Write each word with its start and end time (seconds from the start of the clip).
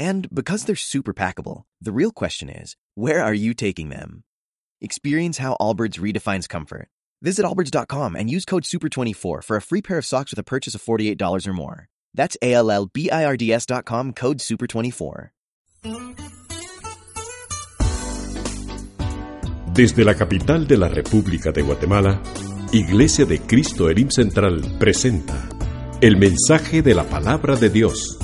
And 0.00 0.34
because 0.34 0.64
they're 0.64 0.76
super 0.76 1.12
packable, 1.12 1.64
the 1.78 1.92
real 1.92 2.10
question 2.10 2.48
is, 2.48 2.74
where 2.94 3.22
are 3.22 3.34
you 3.34 3.52
taking 3.52 3.90
them? 3.90 4.24
Experience 4.80 5.36
how 5.36 5.58
Allbirds 5.60 6.00
redefines 6.00 6.48
comfort. 6.48 6.88
Visit 7.20 7.44
allbirds.com 7.44 8.16
and 8.16 8.30
use 8.30 8.46
code 8.46 8.62
SUPER24 8.62 9.44
for 9.44 9.56
a 9.58 9.60
free 9.60 9.82
pair 9.82 9.98
of 9.98 10.06
socks 10.06 10.32
with 10.32 10.38
a 10.38 10.42
purchase 10.42 10.74
of 10.74 10.82
$48 10.82 11.46
or 11.46 11.52
more. 11.52 11.88
That's 12.14 12.34
A-L-L-B-I-R-D-S.com 12.40 14.14
code 14.14 14.38
SUPER24. 14.38 15.28
Desde 19.74 20.04
la 20.04 20.14
capital 20.14 20.66
de 20.66 20.78
la 20.78 20.88
República 20.88 21.52
de 21.52 21.60
Guatemala, 21.60 22.22
Iglesia 22.72 23.26
de 23.26 23.38
Cristo 23.40 23.90
Elim 23.90 24.08
Central 24.08 24.62
presenta 24.78 25.46
el 26.00 26.16
mensaje 26.16 26.80
de 26.80 26.94
la 26.94 27.04
palabra 27.04 27.54
de 27.56 27.68
Dios 27.68 28.18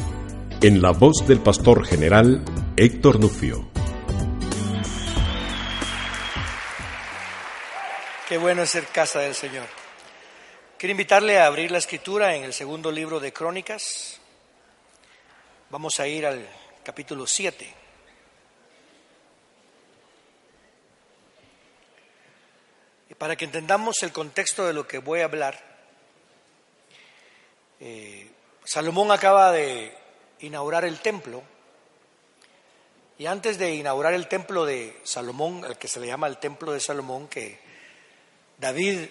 en 0.62 0.80
la 0.80 0.91
voz 0.91 1.27
del 1.27 1.41
pastor 1.41 1.84
general 1.84 2.42
Héctor 2.77 3.20
Nufio. 3.20 3.69
Qué 8.27 8.39
bueno 8.39 8.62
es 8.62 8.70
ser 8.70 8.86
casa 8.86 9.20
del 9.20 9.34
Señor. 9.34 9.66
Quiero 10.78 10.92
invitarle 10.92 11.39
a 11.39 11.47
abrir 11.47 11.70
la 11.70 11.78
escritura 11.78 12.34
en 12.34 12.44
el 12.44 12.55
segundo 12.55 12.91
libro 12.91 13.20
de 13.20 13.33
Crónicas. 13.33 14.19
Vamos 15.69 16.00
a 16.00 16.08
ir 16.08 16.25
al 16.25 16.48
capítulo 16.83 17.27
7. 17.27 17.75
Y 23.11 23.14
para 23.14 23.36
que 23.36 23.44
entendamos 23.44 24.03
el 24.03 24.12
contexto 24.12 24.66
de 24.66 24.72
lo 24.72 24.86
que 24.86 24.98
voy 24.98 25.20
a 25.20 25.27
hablar, 25.27 25.62
eh, 27.78 28.31
Salomón 28.64 29.12
acaba 29.12 29.53
de 29.53 30.06
inaugurar 30.41 30.84
el 30.84 31.01
templo 31.01 31.42
y 33.19 33.27
antes 33.27 33.59
de 33.59 33.75
inaugurar 33.75 34.12
el 34.12 34.29
templo 34.29 34.67
de 34.67 35.01
Salomón, 35.03 35.65
el 35.65 35.78
que 35.78 35.89
se 35.89 36.01
le 36.01 36.06
llama 36.06 36.27
el 36.27 36.37
templo 36.37 36.73
de 36.73 36.81
Salomón, 36.81 37.28
que 37.28 37.59
David 38.59 39.06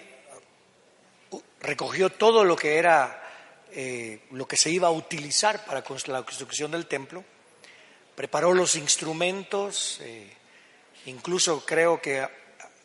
recogió 1.62 2.12
todo 2.12 2.44
lo 2.44 2.56
que 2.56 2.78
era 2.78 3.24
eh, 3.72 4.20
lo 4.32 4.48
que 4.48 4.58
se 4.58 4.70
iba 4.70 4.90
a 4.90 4.92
utilizar 4.92 5.66
para 5.66 5.84
la 6.08 6.24
construcción 6.24 6.72
del 6.72 6.86
templo, 6.86 7.24
preparó 8.16 8.54
los 8.54 8.76
instrumentos, 8.76 10.00
eh, 10.02 10.32
incluso 11.08 11.66
creo 11.66 12.00
que 12.00 12.28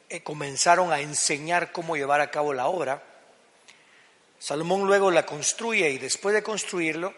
eh, 0.08 0.22
comenzaron 0.22 0.90
a 0.90 1.00
enseñar 1.00 1.70
cómo 1.70 1.96
llevar 1.96 2.22
a 2.22 2.30
cabo 2.30 2.54
la 2.54 2.66
obra. 2.66 3.02
Salomón 4.38 4.86
luego 4.86 5.10
la 5.10 5.26
construye 5.26 5.90
y 5.90 5.98
después 5.98 6.34
de 6.34 6.42
construirlo, 6.42 7.14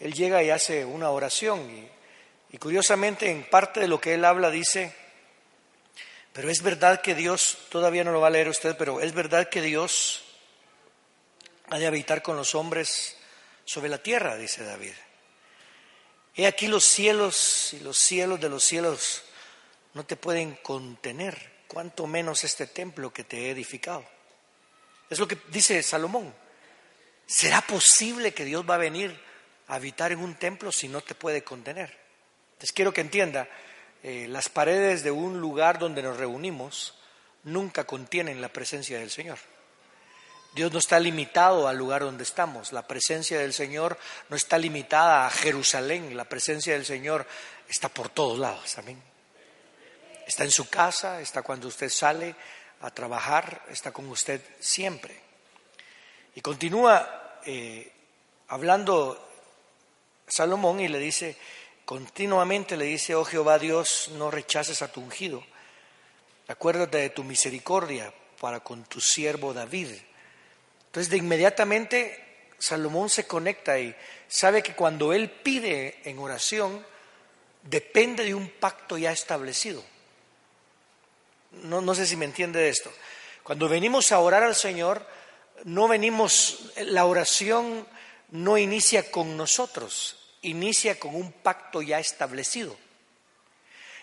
él 0.00 0.14
llega 0.14 0.42
y 0.42 0.50
hace 0.50 0.84
una 0.84 1.10
oración 1.10 1.88
y, 2.50 2.58
curiosamente 2.58 3.30
en 3.30 3.48
parte 3.48 3.80
de 3.80 3.88
lo 3.88 4.00
que 4.00 4.14
él 4.14 4.24
habla 4.24 4.50
dice, 4.50 4.94
pero 6.32 6.50
es 6.50 6.62
verdad 6.62 7.00
que 7.00 7.14
Dios, 7.14 7.58
todavía 7.68 8.02
no 8.02 8.12
lo 8.12 8.20
va 8.20 8.28
a 8.28 8.30
leer 8.30 8.48
usted, 8.48 8.76
pero 8.76 9.00
es 9.00 9.14
verdad 9.14 9.48
que 9.48 9.60
Dios 9.60 10.24
ha 11.68 11.78
de 11.78 11.86
habitar 11.86 12.22
con 12.22 12.36
los 12.36 12.54
hombres 12.54 13.16
sobre 13.64 13.88
la 13.88 14.02
tierra, 14.02 14.36
dice 14.36 14.64
David. 14.64 14.94
He 16.34 16.46
aquí 16.46 16.66
los 16.66 16.84
cielos 16.84 17.72
y 17.72 17.80
los 17.80 17.98
cielos 17.98 18.40
de 18.40 18.48
los 18.48 18.64
cielos 18.64 19.22
no 19.94 20.04
te 20.04 20.16
pueden 20.16 20.54
contener, 20.56 21.52
cuanto 21.68 22.06
menos 22.06 22.42
este 22.44 22.66
templo 22.66 23.12
que 23.12 23.24
te 23.24 23.46
he 23.46 23.50
edificado. 23.50 24.04
Es 25.08 25.18
lo 25.18 25.28
que 25.28 25.38
dice 25.48 25.82
Salomón. 25.82 26.34
¿Será 27.26 27.60
posible 27.60 28.32
que 28.32 28.44
Dios 28.44 28.68
va 28.68 28.76
a 28.76 28.78
venir 28.78 29.29
habitar 29.74 30.12
en 30.12 30.20
un 30.20 30.34
templo 30.34 30.72
si 30.72 30.88
no 30.88 31.00
te 31.00 31.14
puede 31.14 31.42
contener? 31.42 31.96
Entonces 32.52 32.72
quiero 32.72 32.92
que 32.92 33.00
entienda, 33.00 33.48
eh, 34.02 34.26
las 34.28 34.48
paredes 34.48 35.02
de 35.02 35.10
un 35.10 35.40
lugar 35.40 35.78
donde 35.78 36.02
nos 36.02 36.16
reunimos 36.16 36.94
nunca 37.44 37.84
contienen 37.84 38.40
la 38.40 38.48
presencia 38.48 38.98
del 38.98 39.10
Señor. 39.10 39.38
Dios 40.54 40.72
no 40.72 40.78
está 40.78 40.98
limitado 40.98 41.68
al 41.68 41.76
lugar 41.76 42.02
donde 42.02 42.24
estamos. 42.24 42.72
La 42.72 42.86
presencia 42.86 43.38
del 43.38 43.52
Señor 43.52 43.98
no 44.28 44.36
está 44.36 44.58
limitada 44.58 45.26
a 45.26 45.30
Jerusalén. 45.30 46.16
La 46.16 46.24
presencia 46.24 46.72
del 46.72 46.84
Señor 46.84 47.26
está 47.68 47.88
por 47.88 48.08
todos 48.08 48.38
lados. 48.38 48.76
Amén. 48.78 49.00
Está 50.26 50.44
en 50.44 50.50
su 50.50 50.68
casa, 50.68 51.20
está 51.20 51.42
cuando 51.42 51.68
usted 51.68 51.88
sale 51.88 52.34
a 52.82 52.90
trabajar, 52.90 53.64
está 53.68 53.92
con 53.92 54.08
usted 54.08 54.40
siempre. 54.58 55.16
Y 56.34 56.40
continúa 56.40 57.38
eh, 57.44 57.92
hablando 58.48 59.29
Salomón 60.30 60.80
y 60.80 60.88
le 60.88 60.98
dice, 60.98 61.36
continuamente 61.84 62.76
le 62.76 62.86
dice, 62.86 63.14
oh 63.14 63.24
Jehová 63.24 63.58
Dios, 63.58 64.10
no 64.14 64.30
rechaces 64.30 64.80
a 64.82 64.90
tu 64.90 65.00
ungido. 65.00 65.44
Acuérdate 66.48 66.98
de 66.98 67.10
tu 67.10 67.24
misericordia 67.24 68.12
para 68.40 68.60
con 68.60 68.84
tu 68.84 69.00
siervo 69.00 69.52
David. 69.52 69.88
Entonces 70.86 71.10
de 71.10 71.18
inmediatamente 71.18 72.48
Salomón 72.58 73.08
se 73.08 73.26
conecta 73.26 73.78
y 73.78 73.94
sabe 74.28 74.62
que 74.62 74.74
cuando 74.74 75.12
él 75.12 75.30
pide 75.30 76.00
en 76.04 76.18
oración, 76.18 76.84
depende 77.62 78.24
de 78.24 78.34
un 78.34 78.48
pacto 78.48 78.98
ya 78.98 79.12
establecido. 79.12 79.82
No, 81.52 81.80
no 81.80 81.94
sé 81.94 82.06
si 82.06 82.16
me 82.16 82.24
entiende 82.24 82.60
de 82.60 82.68
esto. 82.68 82.92
Cuando 83.42 83.68
venimos 83.68 84.12
a 84.12 84.20
orar 84.20 84.42
al 84.42 84.54
Señor, 84.54 85.06
no 85.64 85.88
venimos, 85.88 86.72
la 86.76 87.04
oración 87.04 87.86
no 88.30 88.58
inicia 88.58 89.10
con 89.10 89.36
nosotros, 89.36 90.19
inicia 90.42 90.98
con 90.98 91.14
un 91.14 91.32
pacto 91.32 91.82
ya 91.82 91.98
establecido. 91.98 92.76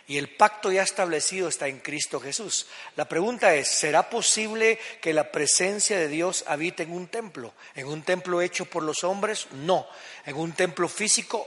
Y 0.10 0.18
el 0.18 0.30
pacto 0.30 0.72
ya 0.72 0.84
establecido 0.84 1.50
está 1.50 1.68
en 1.68 1.80
Cristo 1.80 2.22
Jesús. 2.22 2.68
La 2.96 3.10
pregunta 3.10 3.54
es, 3.56 3.68
¿será 3.68 4.10
posible 4.10 4.80
que 5.02 5.14
la 5.14 5.34
presencia 5.34 6.00
de 6.00 6.08
Dios 6.08 6.46
habite 6.48 6.84
en 6.84 6.94
un 6.94 7.08
templo? 7.08 7.54
¿En 7.76 7.88
un 7.88 8.04
templo 8.04 8.42
hecho 8.42 8.66
por 8.66 8.84
los 8.84 9.04
hombres? 9.04 9.48
No. 9.52 9.86
¿En 10.26 10.38
un 10.38 10.54
templo 10.54 10.88
físico 10.88 11.46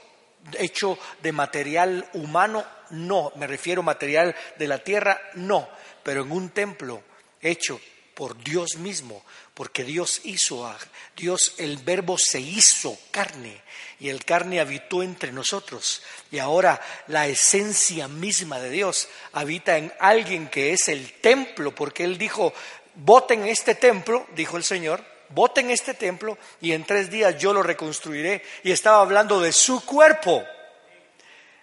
hecho 0.59 0.99
de 1.23 1.33
material 1.33 2.07
humano? 2.13 2.63
No. 2.91 3.33
Me 3.37 3.47
refiero 3.47 3.81
a 3.81 3.85
material 3.85 4.37
de 4.59 4.69
la 4.69 4.85
tierra? 4.85 5.19
No. 5.35 5.67
Pero 6.03 6.23
en 6.23 6.31
un 6.31 6.51
templo 6.51 7.03
hecho 7.41 7.81
por 8.15 8.37
Dios 8.45 8.77
mismo, 8.77 9.25
porque 9.61 9.85
Dios 9.85 10.23
hizo, 10.25 10.67
a, 10.67 10.75
Dios 11.15 11.57
el 11.59 11.77
verbo 11.77 12.17
se 12.17 12.41
hizo 12.41 12.97
carne 13.11 13.61
y 13.99 14.09
el 14.09 14.25
carne 14.25 14.59
habitó 14.59 15.03
entre 15.03 15.33
nosotros. 15.33 16.01
Y 16.31 16.39
ahora 16.39 16.81
la 17.09 17.27
esencia 17.27 18.09
misma 18.09 18.59
de 18.59 18.71
Dios 18.71 19.07
habita 19.35 19.77
en 19.77 19.93
alguien 20.01 20.49
que 20.49 20.73
es 20.73 20.89
el 20.89 21.13
templo, 21.13 21.75
porque 21.75 22.05
Él 22.05 22.17
dijo, 22.17 22.55
voten 22.95 23.47
este 23.47 23.75
templo, 23.75 24.27
dijo 24.35 24.57
el 24.57 24.65
Señor, 24.65 25.05
voten 25.29 25.71
este 25.71 25.93
templo 25.93 26.39
y 26.63 26.73
en 26.73 26.85
tres 26.85 27.11
días 27.11 27.37
yo 27.37 27.53
lo 27.53 27.63
reconstruiré. 27.63 28.43
Y 28.65 28.73
estaba 28.73 29.03
hablando 29.03 29.43
de 29.43 29.53
su 29.53 29.85
cuerpo. 29.85 30.43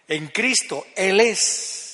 En 0.07 0.27
Cristo, 0.27 0.85
Él 0.95 1.19
es. 1.19 1.86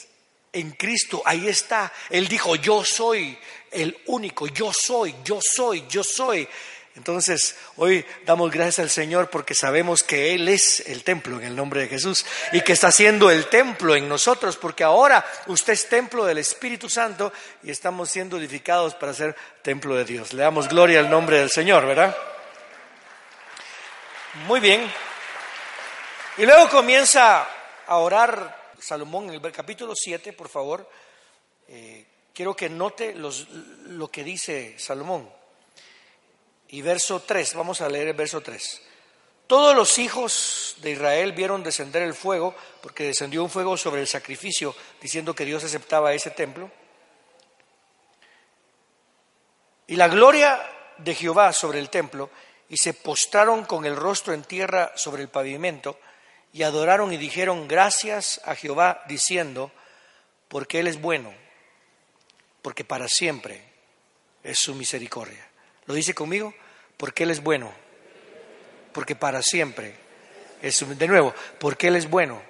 En 0.53 0.71
Cristo, 0.71 1.21
ahí 1.25 1.47
está. 1.47 1.91
Él 2.09 2.27
dijo, 2.27 2.55
yo 2.55 2.85
soy 2.85 3.37
el 3.71 3.97
único, 4.05 4.47
yo 4.47 4.71
soy, 4.71 5.15
yo 5.23 5.39
soy, 5.41 5.85
yo 5.89 6.03
soy. 6.03 6.47
Entonces, 6.95 7.55
hoy 7.77 8.05
damos 8.23 8.51
gracias 8.51 8.77
al 8.77 8.89
Señor 8.91 9.31
porque 9.31 9.55
sabemos 9.55 10.03
que 10.03 10.35
Él 10.35 10.47
es 10.47 10.81
el 10.81 11.03
templo 11.03 11.37
en 11.39 11.45
el 11.45 11.55
nombre 11.55 11.81
de 11.81 11.87
Jesús 11.87 12.23
y 12.51 12.61
que 12.61 12.73
está 12.73 12.91
siendo 12.91 13.31
el 13.31 13.47
templo 13.47 13.95
en 13.95 14.07
nosotros, 14.07 14.57
porque 14.57 14.83
ahora 14.83 15.25
usted 15.47 15.73
es 15.73 15.89
templo 15.89 16.23
del 16.23 16.37
Espíritu 16.37 16.87
Santo 16.89 17.33
y 17.63 17.71
estamos 17.71 18.11
siendo 18.11 18.37
edificados 18.37 18.93
para 18.93 19.13
ser 19.15 19.35
templo 19.63 19.95
de 19.95 20.05
Dios. 20.05 20.33
Le 20.33 20.43
damos 20.43 20.69
gloria 20.69 20.99
al 20.99 21.09
nombre 21.09 21.39
del 21.39 21.49
Señor, 21.49 21.87
¿verdad? 21.87 22.15
Muy 24.45 24.59
bien. 24.59 24.87
Y 26.37 26.45
luego 26.45 26.69
comienza 26.69 27.47
a 27.87 27.97
orar 27.97 28.62
Salomón 28.83 29.29
en 29.29 29.43
el 29.43 29.51
capítulo 29.51 29.95
7, 29.95 30.33
por 30.33 30.49
favor. 30.49 30.89
Eh, 31.69 32.05
quiero 32.33 32.53
que 32.53 32.69
note 32.69 33.15
lo 33.15 34.07
que 34.09 34.23
dice 34.23 34.77
Salomón. 34.77 35.29
Y 36.67 36.81
verso 36.81 37.21
3, 37.21 37.53
vamos 37.53 37.79
a 37.79 37.87
leer 37.87 38.09
el 38.09 38.13
verso 38.13 38.41
3. 38.41 38.81
Todos 39.47 39.75
los 39.75 39.97
hijos 39.99 40.75
de 40.81 40.91
Israel 40.91 41.31
vieron 41.31 41.63
descender 41.63 42.01
el 42.01 42.13
fuego, 42.13 42.55
porque 42.81 43.05
descendió 43.05 43.43
un 43.43 43.49
fuego 43.49 43.77
sobre 43.77 44.01
el 44.01 44.07
sacrificio, 44.07 44.75
diciendo 45.01 45.33
que 45.33 45.45
Dios 45.45 45.63
aceptaba 45.63 46.13
ese 46.13 46.31
templo. 46.31 46.69
Y 49.87 49.95
la 49.95 50.07
gloria 50.07 50.59
de 50.97 51.15
Jehová 51.15 51.53
sobre 51.53 51.79
el 51.79 51.89
templo, 51.89 52.29
y 52.67 52.77
se 52.77 52.93
postraron 52.93 53.65
con 53.65 53.85
el 53.85 53.95
rostro 53.95 54.33
en 54.33 54.43
tierra 54.43 54.91
sobre 54.95 55.21
el 55.21 55.29
pavimento, 55.29 55.99
y 56.53 56.61
adoraron 56.61 57.11
y 57.11 57.17
dijeron 57.17 57.67
gracias 57.67 58.39
a 58.45 58.55
Jehová, 58.55 59.03
diciendo, 59.07 59.71
porque 60.47 60.79
Él 60.79 60.87
es 60.87 61.01
bueno, 61.01 61.33
porque 62.61 62.85
para 62.85 63.07
siempre 63.07 63.59
es 64.43 64.59
su 64.59 64.75
misericordia. 64.75 65.45
¿Lo 65.87 65.95
dice 65.95 66.13
conmigo? 66.13 66.53
Porque 66.95 67.23
Él 67.23 67.31
es 67.31 67.41
bueno, 67.41 67.73
porque 68.93 69.15
para 69.15 69.41
siempre 69.41 69.95
es 70.61 70.75
su... 70.75 70.85
De 70.95 71.07
nuevo, 71.07 71.33
porque 71.59 71.87
Él 71.87 71.95
es 71.95 72.07
bueno, 72.07 72.41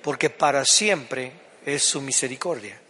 porque 0.00 0.30
para 0.30 0.64
siempre 0.64 1.32
es 1.66 1.82
su 1.82 2.00
misericordia. 2.00 2.80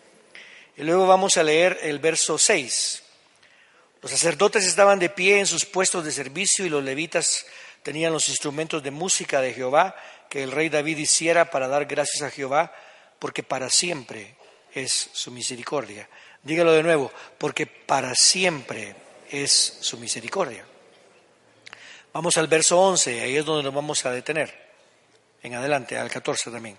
Y 0.76 0.82
luego 0.82 1.06
vamos 1.06 1.38
a 1.38 1.43
leer 1.43 1.79
el 1.82 2.00
verso 2.00 2.37
6. 2.37 3.02
Los 4.02 4.11
sacerdotes 4.11 4.67
estaban 4.67 4.99
de 4.99 5.08
pie 5.08 5.38
en 5.38 5.46
sus 5.46 5.64
puestos 5.64 6.05
de 6.05 6.12
servicio 6.12 6.67
y 6.67 6.69
los 6.69 6.85
levitas 6.85 7.46
tenían 7.84 8.14
los 8.14 8.31
instrumentos 8.31 8.82
de 8.82 8.90
música 8.90 9.42
de 9.42 9.52
Jehová 9.52 9.94
que 10.31 10.42
el 10.42 10.50
rey 10.50 10.70
David 10.70 10.96
hiciera 10.96 11.50
para 11.50 11.69
dar 11.69 11.84
gracias 11.84 12.22
a 12.22 12.31
Jehová, 12.31 12.75
porque 13.19 13.42
para 13.42 13.69
siempre 13.69 14.36
es 14.72 15.10
su 15.12 15.31
misericordia. 15.31 16.08
Dígalo 16.42 16.72
de 16.72 16.82
nuevo, 16.82 17.12
porque 17.38 17.66
para 17.66 18.14
siempre 18.14 18.96
es 19.31 19.78
su 19.81 19.98
misericordia. 19.98 20.64
Vamos 22.14 22.36
al 22.38 22.48
verso 22.48 22.81
11, 22.81 23.20
ahí 23.20 23.36
es 23.36 23.44
donde 23.44 23.62
nos 23.62 23.75
vamos 23.75 24.04
a 24.06 24.10
detener. 24.10 24.64
En 25.42 25.54
adelante, 25.54 25.98
al 25.98 26.10
14 26.10 26.50
también. 26.50 26.78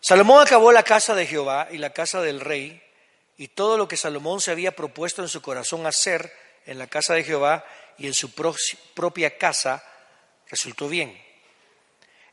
Salomón 0.00 0.40
acabó 0.40 0.70
la 0.70 0.84
casa 0.84 1.16
de 1.16 1.26
Jehová 1.26 1.66
y 1.72 1.78
la 1.78 1.90
casa 1.90 2.22
del 2.22 2.40
rey 2.40 2.80
y 3.36 3.48
todo 3.48 3.76
lo 3.76 3.88
que 3.88 3.96
Salomón 3.96 4.40
se 4.40 4.52
había 4.52 4.76
propuesto 4.76 5.20
en 5.20 5.28
su 5.28 5.42
corazón 5.42 5.84
hacer 5.84 6.32
en 6.64 6.78
la 6.78 6.86
casa 6.86 7.14
de 7.14 7.24
Jehová 7.24 7.64
y 7.98 8.06
en 8.06 8.14
su 8.14 8.30
propia 8.94 9.36
casa 9.36 9.84
resultó 10.52 10.86
bien. 10.86 11.18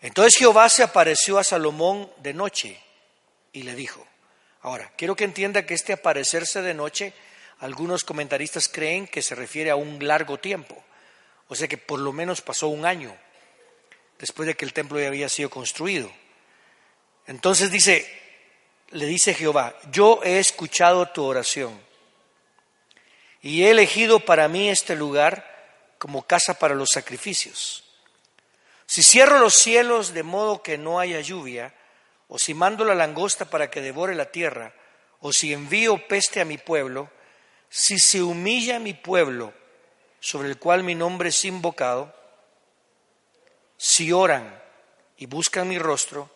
Entonces 0.02 0.36
Jehová 0.38 0.68
se 0.68 0.84
apareció 0.84 1.40
a 1.40 1.44
Salomón 1.46 2.12
de 2.18 2.34
noche 2.34 2.78
y 3.54 3.64
le 3.64 3.74
dijo, 3.76 4.06
ahora, 4.62 4.92
quiero 4.98 5.16
que 5.16 5.24
entienda 5.24 5.66
que 5.66 5.74
este 5.74 5.94
aparecerse 5.94 6.62
de 6.62 6.74
noche, 6.74 7.14
algunos 7.60 8.04
comentaristas 8.04 8.68
creen 8.68 9.08
que 9.08 9.22
se 9.22 9.36
refiere 9.36 9.70
a 9.70 9.78
un 9.78 10.06
largo 10.06 10.38
tiempo, 10.38 10.84
o 11.48 11.56
sea 11.56 11.70
que 11.70 11.78
por 11.78 12.00
lo 12.00 12.12
menos 12.12 12.42
pasó 12.42 12.68
un 12.68 12.86
año 12.86 13.16
después 14.20 14.48
de 14.48 14.56
que 14.56 14.66
el 14.66 14.74
templo 14.74 15.00
ya 15.00 15.08
había 15.08 15.30
sido 15.30 15.50
construido. 15.50 16.12
Entonces 17.26 17.72
dice, 17.72 18.06
le 18.90 19.06
dice 19.06 19.34
Jehová, 19.34 19.80
yo 19.92 20.20
he 20.26 20.40
escuchado 20.40 21.06
tu 21.08 21.24
oración 21.24 21.80
y 23.42 23.64
he 23.64 23.70
elegido 23.70 24.20
para 24.20 24.50
mí 24.50 24.70
este 24.70 24.98
lugar 24.98 25.96
como 25.98 26.28
casa 26.28 26.60
para 26.60 26.76
los 26.76 26.90
sacrificios. 26.92 27.89
Si 28.90 29.04
cierro 29.04 29.38
los 29.38 29.54
cielos 29.54 30.16
de 30.16 30.24
modo 30.24 30.64
que 30.64 30.80
no 30.80 31.00
haya 31.00 31.22
lluvia, 31.22 31.76
o 32.28 32.40
si 32.40 32.56
mando 32.56 32.84
la 32.84 32.96
langosta 32.96 33.46
para 33.46 33.70
que 33.70 33.82
devore 33.82 34.16
la 34.16 34.32
tierra, 34.32 34.74
o 35.20 35.32
si 35.32 35.54
envío 35.54 36.08
peste 36.08 36.42
a 36.42 36.46
mi 36.46 36.58
pueblo, 36.58 37.08
si 37.70 38.00
se 38.00 38.24
humilla 38.24 38.80
mi 38.80 38.96
pueblo, 38.96 39.54
sobre 40.20 40.50
el 40.50 40.58
cual 40.58 40.84
mi 40.84 40.96
nombre 40.96 41.30
es 41.30 41.46
invocado, 41.46 42.12
si 43.78 44.12
oran 44.12 44.60
y 45.18 45.28
buscan 45.28 45.68
mi 45.68 45.78
rostro, 45.78 46.32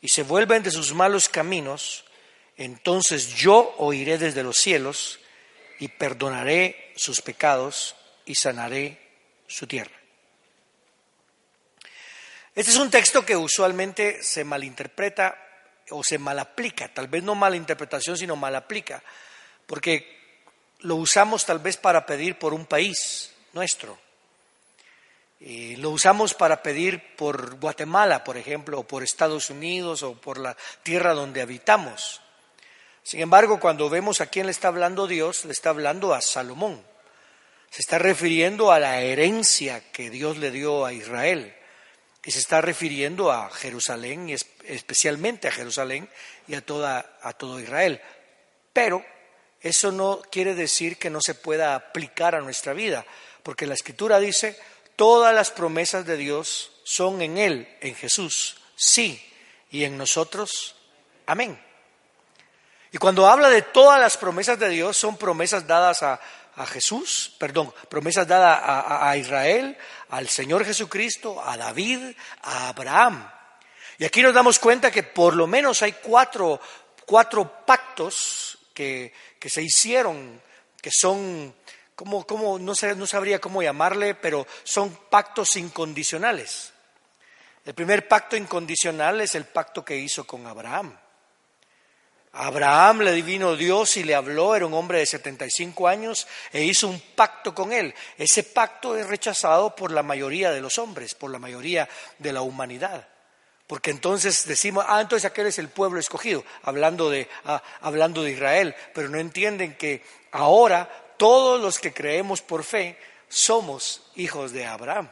y 0.00 0.10
se 0.10 0.22
vuelven 0.22 0.62
de 0.62 0.70
sus 0.70 0.94
malos 0.94 1.28
caminos, 1.28 2.04
entonces 2.56 3.34
yo 3.34 3.74
oiré 3.78 4.18
desde 4.18 4.44
los 4.44 4.56
cielos 4.56 5.18
y 5.80 5.88
perdonaré 5.88 6.92
sus 6.94 7.20
pecados 7.20 7.96
y 8.24 8.36
sanaré 8.36 9.00
su 9.48 9.66
tierra. 9.66 9.97
Este 12.58 12.72
es 12.72 12.76
un 12.78 12.90
texto 12.90 13.24
que 13.24 13.36
usualmente 13.36 14.20
se 14.22 14.42
malinterpreta 14.42 15.38
o 15.90 16.02
se 16.02 16.18
malaplica, 16.18 16.92
tal 16.92 17.06
vez 17.06 17.22
no 17.22 17.36
malinterpretación, 17.36 18.16
sino 18.16 18.34
malaplica, 18.34 19.00
porque 19.64 20.18
lo 20.80 20.96
usamos 20.96 21.46
tal 21.46 21.60
vez 21.60 21.76
para 21.76 22.04
pedir 22.04 22.36
por 22.36 22.52
un 22.52 22.66
país 22.66 23.32
nuestro 23.52 23.96
lo 25.40 25.90
usamos 25.90 26.34
para 26.34 26.62
pedir 26.62 27.14
por 27.14 27.60
Guatemala, 27.60 28.24
por 28.24 28.36
ejemplo, 28.36 28.80
o 28.80 28.86
por 28.86 29.02
Estados 29.02 29.50
Unidos, 29.50 30.02
o 30.02 30.14
por 30.14 30.38
la 30.38 30.56
tierra 30.82 31.14
donde 31.14 31.42
habitamos. 31.42 32.20
Sin 33.04 33.20
embargo, 33.20 33.60
cuando 33.60 33.88
vemos 33.88 34.20
a 34.20 34.26
quién 34.26 34.46
le 34.46 34.52
está 34.52 34.68
hablando 34.68 35.06
Dios, 35.06 35.44
le 35.44 35.52
está 35.52 35.70
hablando 35.70 36.12
a 36.12 36.20
Salomón. 36.20 36.82
Se 37.70 37.82
está 37.82 37.98
refiriendo 37.98 38.72
a 38.72 38.80
la 38.80 39.00
herencia 39.00 39.92
que 39.92 40.10
Dios 40.10 40.38
le 40.38 40.50
dio 40.50 40.84
a 40.84 40.92
Israel. 40.92 41.54
Y 42.24 42.30
se 42.30 42.40
está 42.40 42.60
refiriendo 42.60 43.32
a 43.32 43.50
Jerusalén, 43.50 44.28
y 44.28 44.34
especialmente 44.64 45.48
a 45.48 45.52
Jerusalén 45.52 46.08
y 46.46 46.54
a, 46.54 46.60
toda, 46.60 47.18
a 47.22 47.32
todo 47.32 47.60
Israel. 47.60 48.00
Pero 48.72 49.04
eso 49.60 49.92
no 49.92 50.20
quiere 50.30 50.54
decir 50.54 50.98
que 50.98 51.10
no 51.10 51.20
se 51.20 51.34
pueda 51.34 51.74
aplicar 51.74 52.34
a 52.34 52.40
nuestra 52.40 52.72
vida, 52.72 53.06
porque 53.42 53.66
la 53.66 53.74
Escritura 53.74 54.18
dice, 54.18 54.58
Todas 54.98 55.32
las 55.32 55.52
promesas 55.52 56.04
de 56.06 56.16
Dios 56.16 56.72
son 56.82 57.22
en 57.22 57.38
Él, 57.38 57.68
en 57.80 57.94
Jesús, 57.94 58.56
sí, 58.74 59.24
y 59.70 59.84
en 59.84 59.96
nosotros, 59.96 60.74
amén. 61.24 61.56
Y 62.90 62.98
cuando 62.98 63.28
habla 63.28 63.48
de 63.48 63.62
todas 63.62 64.00
las 64.00 64.16
promesas 64.16 64.58
de 64.58 64.68
Dios, 64.70 64.96
son 64.96 65.16
promesas 65.16 65.68
dadas 65.68 66.02
a, 66.02 66.20
Jesús, 66.66 67.34
perdón, 67.38 67.72
promesas 67.88 68.26
dadas 68.26 68.60
a, 68.62 69.10
a, 69.10 69.16
Israel, 69.16 69.76
al 70.10 70.28
Señor 70.28 70.64
Jesucristo, 70.64 71.42
a 71.42 71.56
David, 71.56 72.14
a 72.42 72.68
Abraham. 72.68 73.30
Y 73.98 74.04
aquí 74.04 74.22
nos 74.22 74.34
damos 74.34 74.58
cuenta 74.58 74.90
que 74.90 75.02
por 75.02 75.34
lo 75.34 75.46
menos 75.46 75.82
hay 75.82 75.92
cuatro, 75.92 76.60
cuatro 77.04 77.64
pactos 77.66 78.58
que, 78.72 79.12
que 79.38 79.50
se 79.50 79.62
hicieron, 79.62 80.40
que 80.80 80.90
son 80.92 81.54
¿cómo, 81.94 82.24
cómo, 82.26 82.58
no, 82.58 82.74
no 82.96 83.06
sabría 83.06 83.40
cómo 83.40 83.62
llamarle, 83.62 84.14
pero 84.14 84.46
son 84.62 84.96
pactos 85.10 85.56
incondicionales. 85.56 86.72
El 87.64 87.74
primer 87.74 88.06
pacto 88.06 88.36
incondicional 88.36 89.20
es 89.20 89.34
el 89.34 89.44
pacto 89.46 89.84
que 89.84 89.96
hizo 89.96 90.24
con 90.24 90.46
Abraham. 90.46 90.96
Abraham 92.40 93.00
le 93.00 93.12
divino 93.12 93.56
Dios 93.56 93.96
y 93.96 94.04
le 94.04 94.14
habló, 94.14 94.54
era 94.54 94.64
un 94.64 94.74
hombre 94.74 95.00
de 95.00 95.06
75 95.06 95.88
años 95.88 96.28
e 96.52 96.62
hizo 96.62 96.86
un 96.86 97.00
pacto 97.00 97.52
con 97.52 97.72
él. 97.72 97.92
Ese 98.16 98.44
pacto 98.44 98.96
es 98.96 99.08
rechazado 99.08 99.74
por 99.74 99.90
la 99.90 100.04
mayoría 100.04 100.52
de 100.52 100.60
los 100.60 100.78
hombres, 100.78 101.16
por 101.16 101.32
la 101.32 101.40
mayoría 101.40 101.88
de 102.18 102.32
la 102.32 102.42
humanidad. 102.42 103.08
Porque 103.66 103.90
entonces 103.90 104.46
decimos, 104.46 104.84
ah, 104.86 105.00
entonces 105.00 105.28
aquel 105.28 105.48
es 105.48 105.58
el 105.58 105.68
pueblo 105.68 105.98
escogido, 105.98 106.44
hablando 106.62 107.10
de, 107.10 107.28
ah, 107.44 107.60
hablando 107.80 108.22
de 108.22 108.30
Israel, 108.30 108.76
pero 108.94 109.08
no 109.08 109.18
entienden 109.18 109.74
que 109.76 110.04
ahora 110.30 110.88
todos 111.16 111.60
los 111.60 111.80
que 111.80 111.92
creemos 111.92 112.40
por 112.40 112.62
fe 112.62 112.96
somos 113.28 114.12
hijos 114.14 114.52
de 114.52 114.64
Abraham. 114.64 115.08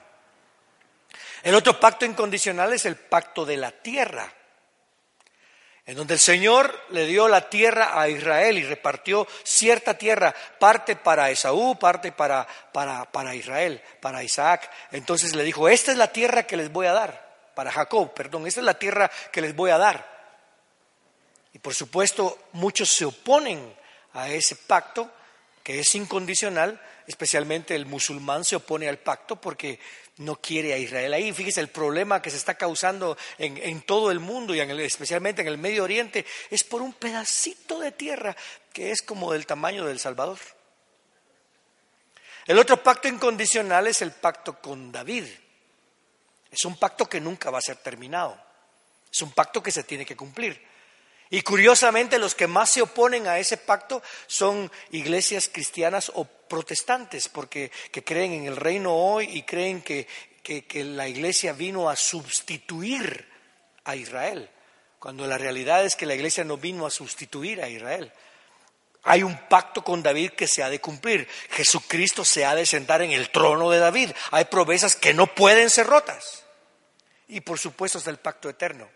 El 1.42 1.56
otro 1.56 1.80
pacto 1.80 2.04
incondicional 2.04 2.73
es 2.73 2.87
el 2.87 2.95
pacto 2.95 3.45
de 3.45 3.56
la 3.56 3.73
tierra, 3.73 4.33
en 5.87 5.95
donde 5.95 6.14
el 6.14 6.21
Señor 6.21 6.78
le 6.90 7.07
dio 7.07 7.28
la 7.28 7.49
tierra 7.49 8.00
a 8.00 8.09
Israel 8.09 8.59
y 8.59 8.64
repartió 8.64 9.26
cierta 9.45 9.97
tierra, 9.97 10.35
parte 10.59 10.97
para 10.97 11.31
Esaú, 11.31 11.78
parte 11.78 12.11
para, 12.11 12.45
para, 12.73 13.11
para 13.11 13.37
Israel, 13.37 13.81
para 14.00 14.25
Isaac. 14.25 14.69
Entonces 14.90 15.37
le 15.37 15.45
dijo, 15.45 15.69
esta 15.69 15.93
es 15.93 15.97
la 15.97 16.12
tierra 16.12 16.43
que 16.43 16.57
les 16.57 16.73
voy 16.73 16.87
a 16.87 16.93
dar, 16.93 17.50
para 17.55 17.71
Jacob, 17.71 18.12
perdón, 18.14 18.49
esta 18.49 18.61
es 18.61 18.66
la 18.66 18.78
tierra 18.78 19.09
que 19.31 19.40
les 19.40 19.55
voy 19.55 19.71
a 19.71 19.78
dar. 19.78 20.16
Y 21.52 21.61
por 21.61 21.73
supuesto 21.73 22.37
muchos 22.52 22.90
se 22.90 23.05
oponen 23.05 23.73
a 24.12 24.28
ese 24.28 24.57
pacto 24.57 25.09
que 25.62 25.78
es 25.78 25.95
incondicional, 25.95 26.81
especialmente 27.07 27.76
el 27.76 27.87
musulmán 27.87 28.45
se 28.45 28.57
opone 28.57 28.88
al 28.88 28.99
pacto 28.99 29.37
porque 29.37 29.78
no 30.18 30.37
quiere 30.37 30.73
a 30.73 30.78
Israel 30.78 31.12
ahí. 31.12 31.32
Fíjese 31.32 31.61
el 31.61 31.68
problema 31.68 32.23
que 32.23 32.30
se 32.30 32.37
está 32.37 32.54
causando 32.54 33.16
en, 33.38 33.82
todo 33.82 34.11
el 34.11 34.20
mundo 34.20 34.54
y 34.54 34.61
especialmente 34.61 35.42
en 35.42 35.49
el 35.49 35.58
Medio 35.58 35.85
Oriente 35.85 36.25
es 36.50 36.64
por 36.64 36.82
un 36.82 36.92
pedacito 36.94 37.78
de 37.80 37.92
tierra 37.92 38.37
que 38.73 38.90
es 38.90 39.02
como 39.02 39.32
del 39.32 39.46
tamaño 39.46 39.85
del 39.85 40.00
Salvador. 40.00 40.38
El 42.46 42.58
otro 42.58 42.82
pacto 42.82 43.08
incondicional 43.08 43.87
es 43.88 44.02
el 44.02 44.12
pacto 44.12 44.61
con 44.61 44.92
David. 44.92 45.25
Es 46.50 46.64
un 46.64 46.78
pacto 46.78 47.08
que 47.08 47.20
nunca 47.20 47.50
va 47.50 47.58
a 47.58 47.62
ser 47.62 47.76
terminado. 47.76 48.40
Es 49.12 49.20
un 49.23 49.32
pacto 49.32 49.62
que 49.62 49.73
se 49.73 49.85
tiene 49.85 50.06
que 50.06 50.16
cumplir. 50.16 50.75
Y 51.30 51.42
curiosamente 51.42 52.18
los 52.18 52.35
que 52.35 52.47
más 52.47 52.71
se 52.71 52.83
oponen 52.83 53.26
a 53.26 53.38
ese 53.38 53.56
pacto 53.56 54.02
son 54.26 54.71
iglesias 54.90 55.50
cristianas 55.52 56.12
o 56.14 56.25
protestantes, 56.25 57.28
porque 57.28 57.73
que 57.90 58.04
creen 58.04 58.33
en 58.33 58.47
el 58.47 58.56
reino 58.56 58.95
hoy 58.95 59.28
y 59.33 59.42
creen 59.42 59.83
que, 59.83 60.06
que 60.42 60.85
la 60.85 61.09
iglesia 61.09 61.52
vino 61.52 61.90
a 61.90 61.97
sustituir 61.97 63.28
a 63.85 63.97
Israel, 63.97 64.50
cuando 64.99 65.26
la 65.26 65.38
realidad 65.38 65.85
es 65.85 65.97
que 65.97 66.06
la 66.06 66.14
iglesia 66.14 66.45
no 66.45 66.56
vino 66.56 66.87
a 66.87 66.90
sustituir 66.90 67.61
a 67.62 67.68
Israel. 67.68 68.12
Hay 69.09 69.23
un 69.23 69.38
pacto 69.49 69.85
con 69.85 70.02
David 70.02 70.33
que 70.33 70.49
se 70.49 70.64
ha 70.64 70.68
de 70.68 70.80
cumplir. 70.80 71.28
Jesucristo 71.50 72.25
se 72.25 72.45
ha 72.45 72.56
de 72.56 72.66
sentar 72.66 73.02
en 73.02 73.12
el 73.12 73.30
trono 73.30 73.71
de 73.71 73.78
David. 73.78 74.11
Hay 74.33 74.47
promesas 74.47 74.97
que 74.97 75.14
no 75.14 75.28
pueden 75.28 75.71
ser 75.71 75.87
rotas. 75.87 76.45
Y 77.28 77.40
por 77.40 77.61
supuesto 77.61 77.99
está 77.99 78.11
el 78.11 78.18
pacto 78.18 78.49
eterno. 78.49 78.88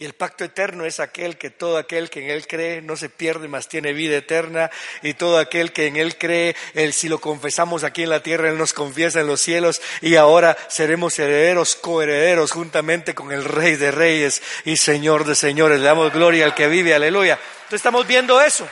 Y 0.00 0.04
el 0.04 0.14
pacto 0.14 0.44
eterno 0.44 0.84
es 0.84 1.00
aquel 1.00 1.36
que 1.36 1.50
todo 1.50 1.76
aquel 1.76 2.08
que 2.08 2.22
en 2.22 2.30
Él 2.30 2.46
cree 2.46 2.80
no 2.80 2.96
se 2.96 3.08
pierde, 3.08 3.48
más 3.48 3.66
tiene 3.66 3.92
vida 3.92 4.16
eterna. 4.16 4.70
Y 5.02 5.14
todo 5.14 5.38
aquel 5.38 5.72
que 5.72 5.88
en 5.88 5.96
Él 5.96 6.16
cree, 6.16 6.54
él, 6.74 6.92
si 6.92 7.08
lo 7.08 7.20
confesamos 7.20 7.82
aquí 7.82 8.04
en 8.04 8.10
la 8.10 8.22
tierra, 8.22 8.48
Él 8.48 8.58
nos 8.58 8.72
confiesa 8.72 9.18
en 9.18 9.26
los 9.26 9.40
cielos. 9.40 9.82
Y 10.00 10.14
ahora 10.14 10.56
seremos 10.68 11.18
herederos, 11.18 11.74
coherederos, 11.74 12.52
juntamente 12.52 13.12
con 13.12 13.32
el 13.32 13.44
Rey 13.44 13.74
de 13.74 13.90
Reyes 13.90 14.40
y 14.64 14.76
Señor 14.76 15.24
de 15.24 15.34
Señores. 15.34 15.80
Le 15.80 15.86
damos 15.86 16.12
gloria 16.12 16.44
al 16.44 16.54
que 16.54 16.68
vive, 16.68 16.94
aleluya. 16.94 17.34
Entonces 17.34 17.80
estamos 17.80 18.06
viendo 18.06 18.40
eso. 18.40 18.68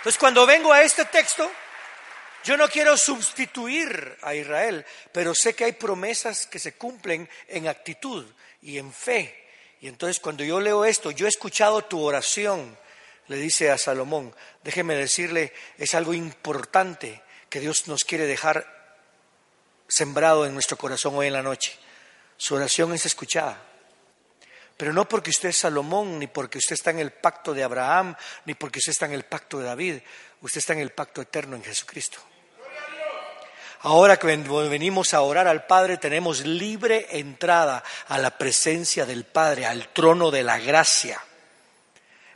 Entonces 0.00 0.18
cuando 0.18 0.44
vengo 0.44 0.70
a 0.70 0.82
este 0.82 1.06
texto, 1.06 1.50
yo 2.44 2.58
no 2.58 2.68
quiero 2.68 2.94
sustituir 2.98 4.18
a 4.20 4.34
Israel, 4.34 4.84
pero 5.12 5.34
sé 5.34 5.54
que 5.54 5.64
hay 5.64 5.72
promesas 5.72 6.46
que 6.46 6.58
se 6.58 6.74
cumplen 6.74 7.26
en 7.48 7.68
actitud 7.68 8.26
y 8.60 8.76
en 8.76 8.92
fe 8.92 9.47
y 9.80 9.88
entonces 9.88 10.20
cuando 10.20 10.44
yo 10.44 10.60
leo 10.60 10.84
esto, 10.84 11.10
yo 11.10 11.26
he 11.26 11.28
escuchado 11.28 11.82
tu 11.82 12.02
oración, 12.02 12.76
le 13.28 13.36
dice 13.36 13.70
a 13.70 13.78
Salomón, 13.78 14.34
déjeme 14.64 14.94
decirle, 14.96 15.52
es 15.76 15.94
algo 15.94 16.14
importante 16.14 17.22
que 17.48 17.60
Dios 17.60 17.86
nos 17.86 18.04
quiere 18.04 18.26
dejar 18.26 18.66
sembrado 19.86 20.46
en 20.46 20.54
nuestro 20.54 20.76
corazón 20.76 21.14
hoy 21.16 21.28
en 21.28 21.32
la 21.32 21.42
noche. 21.42 21.78
Su 22.36 22.54
oración 22.54 22.92
es 22.94 23.06
escuchada. 23.06 23.62
Pero 24.76 24.92
no 24.92 25.08
porque 25.08 25.30
usted 25.30 25.48
es 25.48 25.58
Salomón, 25.58 26.18
ni 26.18 26.28
porque 26.28 26.58
usted 26.58 26.74
está 26.74 26.90
en 26.90 27.00
el 27.00 27.10
pacto 27.10 27.52
de 27.52 27.64
Abraham, 27.64 28.14
ni 28.44 28.54
porque 28.54 28.78
usted 28.78 28.92
está 28.92 29.06
en 29.06 29.12
el 29.12 29.24
pacto 29.24 29.58
de 29.58 29.64
David, 29.64 29.98
usted 30.40 30.58
está 30.58 30.72
en 30.72 30.78
el 30.80 30.90
pacto 30.90 31.20
eterno 31.20 31.56
en 31.56 31.64
Jesucristo. 31.64 32.18
Ahora 33.80 34.16
que 34.16 34.26
venimos 34.26 35.14
a 35.14 35.20
orar 35.20 35.46
al 35.46 35.66
Padre, 35.66 35.98
tenemos 35.98 36.44
libre 36.44 37.06
entrada 37.10 37.84
a 38.08 38.18
la 38.18 38.36
presencia 38.36 39.06
del 39.06 39.24
Padre, 39.24 39.66
al 39.66 39.88
trono 39.88 40.30
de 40.30 40.42
la 40.42 40.58
gracia. 40.58 41.22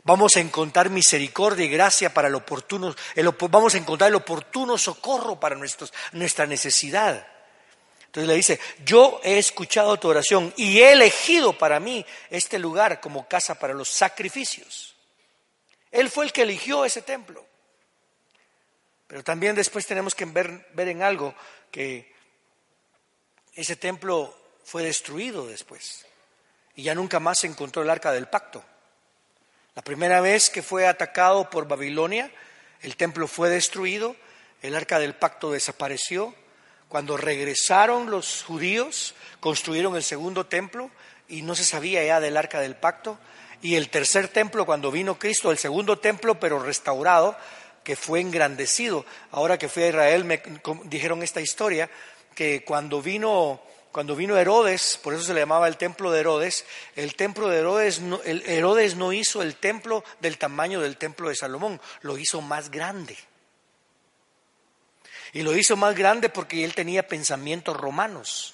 Vamos 0.05 0.35
a 0.35 0.39
encontrar 0.39 0.89
misericordia 0.89 1.65
y 1.65 1.69
gracia 1.69 2.13
para 2.13 2.27
el 2.27 2.35
oportuno, 2.35 2.93
vamos 3.49 3.73
a 3.73 3.77
encontrar 3.77 4.09
el 4.09 4.15
oportuno 4.15 4.77
socorro 4.77 5.39
para 5.39 5.55
nuestra 5.55 6.45
necesidad. 6.45 7.25
Entonces 8.05 8.27
le 8.27 8.35
dice, 8.35 8.59
yo 8.85 9.19
he 9.23 9.37
escuchado 9.37 9.97
tu 9.97 10.07
oración 10.07 10.53
y 10.55 10.79
he 10.79 10.91
elegido 10.91 11.57
para 11.57 11.79
mí 11.79 12.05
este 12.29 12.59
lugar 12.59 13.01
como 13.01 13.27
casa 13.27 13.55
para 13.55 13.73
los 13.73 13.89
sacrificios. 13.89 14.93
Él 15.89 16.09
fue 16.09 16.25
el 16.25 16.31
que 16.31 16.43
eligió 16.43 16.85
ese 16.85 17.01
templo. 17.01 17.45
Pero 19.13 19.23
también 19.23 19.53
después 19.53 19.85
tenemos 19.85 20.15
que 20.15 20.25
ver, 20.25 20.65
en 20.75 21.03
algo 21.03 21.35
que 21.69 22.11
ese 23.53 23.75
templo 23.75 24.35
fue 24.63 24.81
destruido 24.81 25.45
después 25.45 26.03
y 26.75 26.81
ya 26.81 26.95
nunca 26.95 27.19
más 27.19 27.37
se 27.37 27.45
encontró 27.45 27.83
el 27.83 27.91
arca 27.91 28.11
del 28.11 28.25
pacto. 28.25 28.65
La 29.75 29.83
primera 29.83 30.19
vez 30.19 30.49
que 30.49 30.63
fue 30.63 30.87
atacado 30.87 31.47
por 31.51 31.67
Babilonia, 31.67 32.31
el 32.81 32.95
templo 32.95 33.27
fue 33.27 33.49
destruido, 33.49 34.15
el 34.63 34.73
arca 34.73 34.97
del 34.97 35.13
pacto 35.13 35.51
desapareció. 35.51 36.33
Cuando 36.89 37.15
regresaron 37.15 38.09
los 38.09 38.41
judíos, 38.41 39.13
construyeron 39.39 39.95
el 39.95 40.01
segundo 40.01 40.47
templo 40.47 40.89
y 41.27 41.43
no 41.43 41.53
se 41.53 41.65
sabía 41.65 42.03
ya 42.03 42.19
del 42.19 42.35
arca 42.35 42.61
del 42.61 42.77
pacto. 42.77 43.19
Y 43.61 43.75
el 43.75 43.91
tercer 43.91 44.27
templo, 44.29 44.65
cuando 44.65 44.89
vino 44.89 45.19
Cristo, 45.19 45.51
el 45.51 45.59
segundo 45.59 45.99
templo, 45.99 46.39
pero 46.39 46.57
restaurado, 46.57 47.37
que 47.83 47.95
fue 47.95 48.21
engrandecido. 48.21 49.05
Ahora 49.31 49.57
que 49.57 49.69
fui 49.69 49.83
a 49.83 49.89
Israel 49.89 50.25
me 50.25 50.41
dijeron 50.85 51.23
esta 51.23 51.41
historia, 51.41 51.89
que 52.33 52.63
cuando 52.63 53.01
vino, 53.01 53.61
cuando 53.91 54.15
vino 54.15 54.37
Herodes, 54.37 54.99
por 55.01 55.13
eso 55.13 55.23
se 55.23 55.33
le 55.33 55.41
llamaba 55.41 55.67
el 55.67 55.77
templo 55.77 56.11
de 56.11 56.21
Herodes, 56.21 56.65
el 56.95 57.15
templo 57.15 57.49
de 57.49 57.59
Herodes, 57.59 57.99
no, 57.99 58.21
Herodes 58.23 58.95
no 58.95 59.13
hizo 59.13 59.41
el 59.41 59.55
templo 59.55 60.03
del 60.19 60.37
tamaño 60.37 60.81
del 60.81 60.97
templo 60.97 61.29
de 61.29 61.35
Salomón, 61.35 61.79
lo 62.01 62.17
hizo 62.17 62.41
más 62.41 62.71
grande. 62.71 63.17
Y 65.33 65.41
lo 65.41 65.55
hizo 65.57 65.75
más 65.75 65.95
grande 65.95 66.29
porque 66.29 66.63
él 66.63 66.75
tenía 66.75 67.07
pensamientos 67.07 67.75
romanos. 67.75 68.53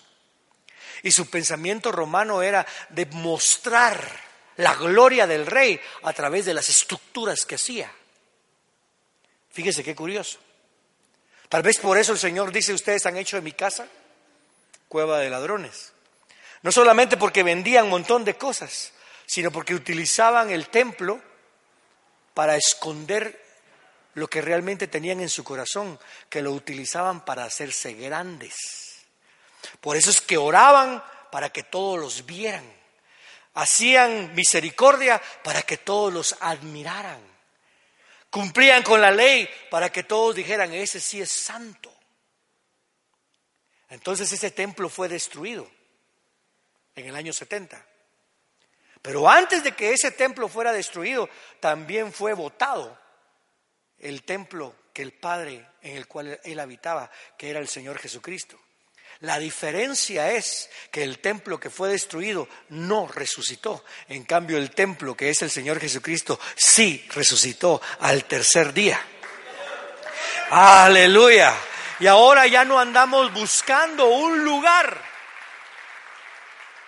Y 1.03 1.11
su 1.11 1.29
pensamiento 1.29 1.91
romano 1.91 2.41
era 2.41 2.65
de 2.89 3.05
mostrar 3.07 3.99
la 4.57 4.75
gloria 4.75 5.27
del 5.27 5.45
rey 5.45 5.79
a 6.03 6.13
través 6.13 6.45
de 6.45 6.53
las 6.53 6.69
estructuras 6.69 7.45
que 7.45 7.55
hacía. 7.55 7.91
Fíjese 9.59 9.83
qué 9.83 9.93
curioso. 9.93 10.39
Tal 11.49 11.61
vez 11.63 11.79
por 11.79 11.97
eso 11.97 12.13
el 12.13 12.17
Señor 12.17 12.49
dice, 12.49 12.71
ustedes 12.71 13.05
han 13.05 13.17
hecho 13.17 13.35
de 13.35 13.41
mi 13.41 13.51
casa 13.51 13.89
cueva 14.87 15.19
de 15.19 15.29
ladrones. 15.29 15.91
No 16.61 16.71
solamente 16.71 17.17
porque 17.17 17.43
vendían 17.43 17.83
un 17.83 17.89
montón 17.89 18.23
de 18.23 18.37
cosas, 18.37 18.93
sino 19.25 19.51
porque 19.51 19.75
utilizaban 19.75 20.49
el 20.49 20.69
templo 20.69 21.19
para 22.33 22.55
esconder 22.55 23.37
lo 24.13 24.29
que 24.29 24.41
realmente 24.41 24.87
tenían 24.87 25.19
en 25.19 25.27
su 25.27 25.43
corazón, 25.43 25.99
que 26.29 26.41
lo 26.41 26.53
utilizaban 26.53 27.25
para 27.25 27.43
hacerse 27.43 27.95
grandes. 27.95 28.55
Por 29.81 29.97
eso 29.97 30.09
es 30.09 30.21
que 30.21 30.37
oraban 30.37 31.03
para 31.33 31.49
que 31.49 31.63
todos 31.63 31.99
los 31.99 32.25
vieran. 32.25 32.63
Hacían 33.55 34.33
misericordia 34.35 35.21
para 35.43 35.63
que 35.63 35.75
todos 35.75 36.13
los 36.13 36.37
admiraran. 36.39 37.38
Cumplían 38.29 38.83
con 38.83 39.01
la 39.01 39.11
ley 39.11 39.49
para 39.69 39.91
que 39.91 40.03
todos 40.03 40.35
dijeran, 40.35 40.73
ese 40.73 40.99
sí 40.99 41.21
es 41.21 41.31
santo. 41.31 41.91
Entonces 43.89 44.31
ese 44.31 44.51
templo 44.51 44.87
fue 44.87 45.09
destruido 45.09 45.69
en 46.95 47.07
el 47.07 47.15
año 47.15 47.33
70. 47.33 47.83
Pero 49.01 49.29
antes 49.29 49.63
de 49.63 49.71
que 49.71 49.93
ese 49.93 50.11
templo 50.11 50.47
fuera 50.47 50.71
destruido, 50.71 51.29
también 51.59 52.11
fue 52.13 52.33
votado 52.33 52.99
el 53.97 54.23
templo 54.23 54.75
que 54.93 55.01
el 55.01 55.13
Padre 55.13 55.65
en 55.81 55.97
el 55.97 56.07
cual 56.07 56.39
él 56.43 56.59
habitaba, 56.59 57.09
que 57.37 57.49
era 57.49 57.59
el 57.59 57.67
Señor 57.67 57.97
Jesucristo. 57.97 58.59
La 59.21 59.37
diferencia 59.37 60.31
es 60.31 60.69
que 60.91 61.03
el 61.03 61.19
templo 61.19 61.59
que 61.59 61.69
fue 61.69 61.89
destruido 61.89 62.47
no 62.69 63.05
resucitó. 63.07 63.83
En 64.07 64.23
cambio, 64.23 64.57
el 64.57 64.71
templo 64.71 65.15
que 65.15 65.29
es 65.29 65.41
el 65.41 65.51
Señor 65.51 65.79
Jesucristo 65.79 66.39
sí 66.55 67.05
resucitó 67.13 67.81
al 67.99 68.23
tercer 68.23 68.73
día. 68.73 68.99
Aleluya. 70.51 71.53
Y 71.99 72.07
ahora 72.07 72.47
ya 72.47 72.63
no 72.63 72.79
andamos 72.79 73.33
buscando 73.33 74.07
un 74.07 74.45
lugar 74.45 75.03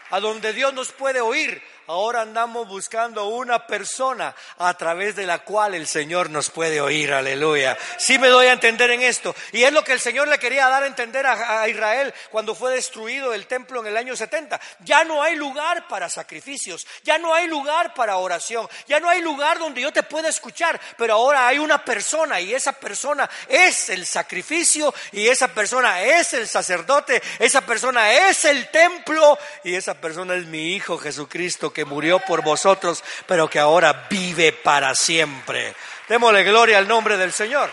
a 0.09 0.19
donde 0.21 0.53
Dios 0.53 0.73
nos 0.73 0.93
puede 0.93 1.19
oír, 1.19 1.61
Ahora 1.87 2.21
andamos 2.21 2.67
buscando 2.67 3.25
una 3.25 3.65
persona 3.65 4.35
a 4.59 4.73
través 4.77 5.15
de 5.15 5.25
la 5.25 5.39
cual 5.39 5.73
el 5.73 5.87
Señor 5.87 6.29
nos 6.29 6.51
puede 6.51 6.79
oír, 6.79 7.11
aleluya. 7.11 7.77
Sí 7.97 8.19
me 8.19 8.27
doy 8.27 8.47
a 8.47 8.53
entender 8.53 8.91
en 8.91 9.01
esto. 9.01 9.35
Y 9.51 9.63
es 9.63 9.73
lo 9.73 9.83
que 9.83 9.93
el 9.93 9.99
Señor 9.99 10.27
le 10.27 10.37
quería 10.37 10.69
dar 10.69 10.83
a 10.83 10.87
entender 10.87 11.25
a, 11.25 11.67
Israel 11.67 12.13
cuando 12.29 12.53
fue 12.53 12.73
destruido 12.73 13.33
el 13.33 13.47
templo 13.47 13.81
en 13.81 13.87
el 13.87 13.97
año 13.97 14.15
70. 14.15 14.61
Ya 14.81 15.03
no 15.03 15.23
hay 15.23 15.35
lugar 15.35 15.87
para 15.87 16.07
sacrificios, 16.07 16.85
ya 17.03 17.17
no 17.17 17.33
hay 17.33 17.47
lugar 17.47 17.93
para 17.93 18.17
oración, 18.17 18.69
ya 18.87 18.99
no 18.99 19.09
hay 19.09 19.21
lugar 19.21 19.57
donde 19.57 19.81
yo 19.81 19.91
te 19.91 20.03
pueda 20.03 20.29
escuchar, 20.29 20.79
pero 20.97 21.15
ahora 21.15 21.47
hay 21.47 21.59
una 21.59 21.83
persona 21.83 22.39
y 22.39 22.53
esa 22.53 22.73
persona 22.73 23.29
es 23.47 23.89
el 23.89 24.05
sacrificio 24.05 24.93
y 25.11 25.27
esa 25.27 25.47
persona 25.47 26.03
es 26.03 26.33
el 26.33 26.47
sacerdote, 26.47 27.21
esa 27.39 27.61
persona 27.61 28.13
es 28.29 28.45
el 28.45 28.69
templo 28.69 29.37
y 29.63 29.75
esa 29.75 29.95
persona 29.95 30.35
es 30.35 30.45
mi 30.45 30.75
Hijo 30.75 30.97
Jesucristo 30.97 31.71
que 31.71 31.80
murió 31.85 32.19
por 32.19 32.43
vosotros, 32.43 33.03
pero 33.25 33.49
que 33.49 33.59
ahora 33.59 34.07
vive 34.09 34.53
para 34.53 34.93
siempre. 34.95 35.75
Démosle 36.07 36.43
gloria 36.43 36.77
al 36.77 36.87
nombre 36.87 37.17
del 37.17 37.33
Señor. 37.33 37.71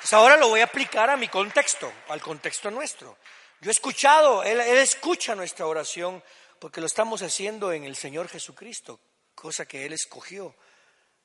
Pues 0.00 0.12
ahora 0.12 0.36
lo 0.36 0.48
voy 0.48 0.60
a 0.60 0.64
aplicar 0.64 1.10
a 1.10 1.16
mi 1.16 1.28
contexto, 1.28 1.92
al 2.08 2.20
contexto 2.20 2.70
nuestro. 2.70 3.18
Yo 3.60 3.70
he 3.70 3.72
escuchado, 3.72 4.42
él, 4.42 4.60
él 4.60 4.78
escucha 4.78 5.34
nuestra 5.34 5.66
oración 5.66 6.22
porque 6.58 6.80
lo 6.80 6.86
estamos 6.86 7.22
haciendo 7.22 7.72
en 7.72 7.84
el 7.84 7.96
Señor 7.96 8.28
Jesucristo, 8.28 9.00
cosa 9.34 9.66
que 9.66 9.86
Él 9.86 9.92
escogió 9.92 10.54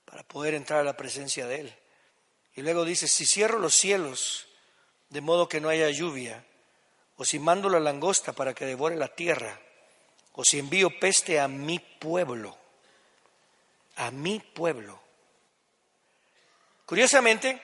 para 0.05 0.23
poder 0.23 0.53
entrar 0.53 0.79
a 0.79 0.83
la 0.83 0.97
presencia 0.97 1.47
de 1.47 1.61
Él. 1.61 1.75
Y 2.55 2.61
luego 2.61 2.85
dice, 2.85 3.07
si 3.07 3.25
cierro 3.25 3.59
los 3.59 3.73
cielos 3.73 4.47
de 5.09 5.21
modo 5.21 5.47
que 5.47 5.61
no 5.61 5.69
haya 5.69 5.89
lluvia, 5.89 6.45
o 7.15 7.25
si 7.25 7.39
mando 7.39 7.69
la 7.69 7.79
langosta 7.79 8.33
para 8.33 8.53
que 8.53 8.65
devore 8.65 8.95
la 8.95 9.07
tierra, 9.07 9.59
o 10.33 10.43
si 10.43 10.59
envío 10.59 10.99
peste 10.99 11.39
a 11.39 11.47
mi 11.47 11.79
pueblo, 11.79 12.57
a 13.95 14.11
mi 14.11 14.39
pueblo. 14.39 14.99
Curiosamente, 16.85 17.61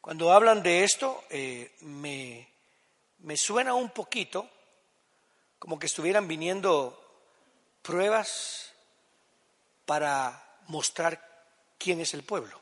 Cuando 0.00 0.32
hablan 0.32 0.62
de 0.62 0.82
esto, 0.82 1.24
eh, 1.28 1.72
me, 1.82 2.48
me 3.18 3.36
suena 3.36 3.74
un 3.74 3.90
poquito 3.90 4.48
como 5.58 5.78
que 5.78 5.86
estuvieran 5.86 6.26
viniendo 6.26 6.98
pruebas 7.82 8.72
para 9.84 10.58
mostrar 10.68 11.20
quién 11.76 12.00
es 12.00 12.14
el 12.14 12.22
pueblo. 12.22 12.58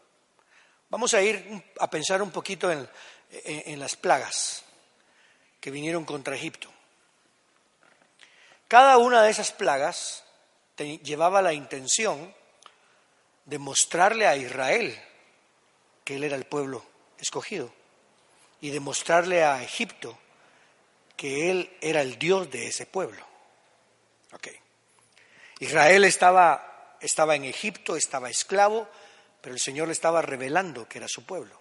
Vamos 0.91 1.15
a 1.15 1.23
ir 1.23 1.65
a 1.79 1.89
pensar 1.89 2.23
un 2.23 2.33
poquito 2.33 2.73
en, 2.73 2.89
en, 3.31 3.79
las 3.79 3.95
plagas 3.95 4.65
que 5.61 5.71
vinieron 5.71 6.05
contra 6.05 6.35
Egipto. 6.35 6.69
Cada 8.69 8.99
una 8.99 9.23
de 9.23 9.31
esas 9.31 9.51
plagas 9.51 10.25
llevaba 10.77 11.41
la 11.41 11.55
intención 11.55 12.35
de 13.47 13.59
mostrarle 13.59 14.27
a 14.27 14.37
Israel 14.37 15.03
que 16.05 16.17
él 16.17 16.25
era 16.25 16.37
el 16.37 16.45
pueblo 16.45 16.85
escogido 17.19 17.73
y 18.61 18.71
de 18.71 18.81
mostrarle 18.81 19.43
a 19.43 19.63
Egipto 19.63 20.19
que 21.17 21.51
él 21.51 21.77
era 21.81 22.03
el 22.03 22.19
Dios 22.19 22.51
de 22.51 22.69
ese 22.69 22.85
pueblo. 22.85 23.27
Okay. 24.33 24.57
Israel 25.61 26.05
estaba, 26.05 26.97
estaba 27.01 27.35
en 27.35 27.45
Egipto, 27.45 27.97
estaba 27.97 28.29
esclavo, 28.29 28.87
pero 29.41 29.55
el 29.55 29.61
Señor 29.61 29.89
le 29.89 29.93
estaba 29.93 30.21
revelando 30.21 30.87
que 30.87 30.99
era 30.99 31.09
su 31.09 31.25
pueblo. 31.25 31.59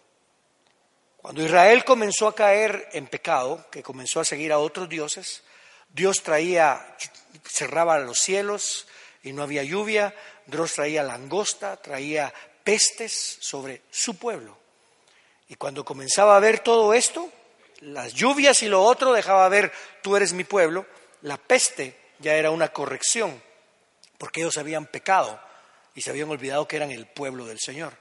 Cuando 1.17 1.41
Israel 1.41 1.83
comenzó 1.85 2.27
a 2.27 2.35
caer 2.35 2.89
en 2.91 3.07
pecado, 3.07 3.65
que 3.71 3.81
comenzó 3.81 4.19
a 4.19 4.25
seguir 4.25 4.51
a 4.51 4.59
otros 4.59 4.87
dioses, 4.87 5.43
Dios 5.89 6.23
traía, 6.23 6.97
cerraba 7.43 7.99
los 7.99 8.19
cielos 8.19 8.87
y 9.23 9.33
no 9.33 9.43
había 9.43 9.63
lluvia, 9.63 10.13
Dios 10.45 10.73
traía 10.73 11.03
langosta, 11.03 11.77
traía 11.77 12.33
pestes 12.63 13.37
sobre 13.39 13.81
su 13.91 14.17
pueblo. 14.17 14.57
Y 15.49 15.55
cuando 15.55 15.85
comenzaba 15.85 16.35
a 16.35 16.41
ver 16.41 16.59
todo 16.59 16.93
esto, 16.93 17.31
las 17.81 18.13
lluvias 18.13 18.63
y 18.63 18.67
lo 18.67 18.83
otro 18.83 19.13
dejaba 19.13 19.47
ver, 19.49 19.71
tú 20.01 20.15
eres 20.15 20.33
mi 20.33 20.43
pueblo, 20.43 20.85
la 21.21 21.37
peste 21.37 21.97
ya 22.19 22.35
era 22.35 22.51
una 22.51 22.69
corrección, 22.69 23.41
porque 24.17 24.41
ellos 24.41 24.57
habían 24.57 24.85
pecado 24.85 25.39
y 25.95 26.01
se 26.01 26.09
habían 26.09 26.29
olvidado 26.29 26.67
que 26.67 26.75
eran 26.75 26.91
el 26.91 27.05
pueblo 27.07 27.45
del 27.45 27.59
Señor. 27.59 27.93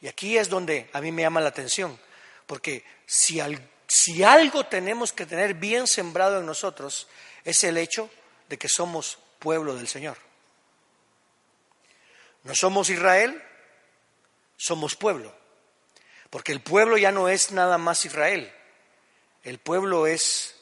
Y 0.00 0.08
aquí 0.08 0.36
es 0.38 0.48
donde 0.48 0.88
a 0.92 1.00
mí 1.00 1.12
me 1.12 1.22
llama 1.22 1.40
la 1.40 1.48
atención, 1.48 1.98
porque 2.46 2.84
si, 3.06 3.40
si 3.86 4.22
algo 4.22 4.64
tenemos 4.66 5.12
que 5.12 5.26
tener 5.26 5.54
bien 5.54 5.86
sembrado 5.86 6.38
en 6.38 6.46
nosotros, 6.46 7.08
es 7.44 7.64
el 7.64 7.76
hecho 7.76 8.10
de 8.48 8.58
que 8.58 8.68
somos 8.68 9.18
pueblo 9.38 9.74
del 9.74 9.88
Señor. 9.88 10.16
No 12.44 12.54
somos 12.54 12.90
Israel, 12.90 13.42
somos 14.56 14.96
pueblo, 14.96 15.34
porque 16.30 16.52
el 16.52 16.60
pueblo 16.60 16.96
ya 16.96 17.12
no 17.12 17.28
es 17.28 17.52
nada 17.52 17.78
más 17.78 18.04
Israel, 18.04 18.52
el 19.44 19.58
pueblo 19.58 20.06
es 20.06 20.56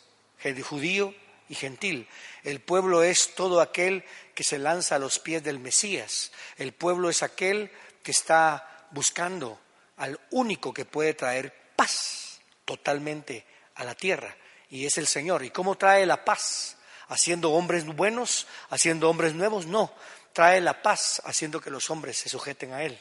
judío 0.62 1.14
y 1.49 1.54
gentil. 1.54 2.09
El 2.42 2.61
pueblo 2.61 3.02
es 3.02 3.35
todo 3.35 3.61
aquel 3.61 4.04
que 4.35 4.45
se 4.45 4.59
lanza 4.59 4.97
a 4.97 4.99
los 4.99 5.18
pies 5.18 5.42
del 5.42 5.59
Mesías. 5.59 6.33
El 6.56 6.73
pueblo 6.73 7.11
es 7.11 7.23
aquel 7.23 7.71
que 8.02 8.11
está 8.11 8.87
buscando 8.90 9.61
al 9.97 10.21
único 10.30 10.73
que 10.73 10.85
puede 10.85 11.14
traer 11.14 11.52
paz 11.75 12.40
totalmente 12.64 13.45
a 13.75 13.85
la 13.85 13.95
tierra. 13.95 14.37
Y 14.70 14.87
es 14.87 14.99
el 14.99 15.06
Señor. 15.06 15.44
¿Y 15.44 15.50
cómo 15.50 15.76
trae 15.76 16.06
la 16.06 16.25
paz? 16.25 16.76
¿Haciendo 17.08 17.52
hombres 17.52 17.85
buenos? 17.87 18.46
¿Haciendo 18.70 19.08
hombres 19.08 19.35
nuevos? 19.35 19.66
No. 19.66 19.92
Trae 20.32 20.61
la 20.61 20.82
paz 20.82 21.23
haciendo 21.25 21.61
que 21.61 21.70
los 21.70 21.88
hombres 21.90 22.18
se 22.18 22.28
sujeten 22.28 22.73
a 22.73 22.82
Él. 22.82 22.99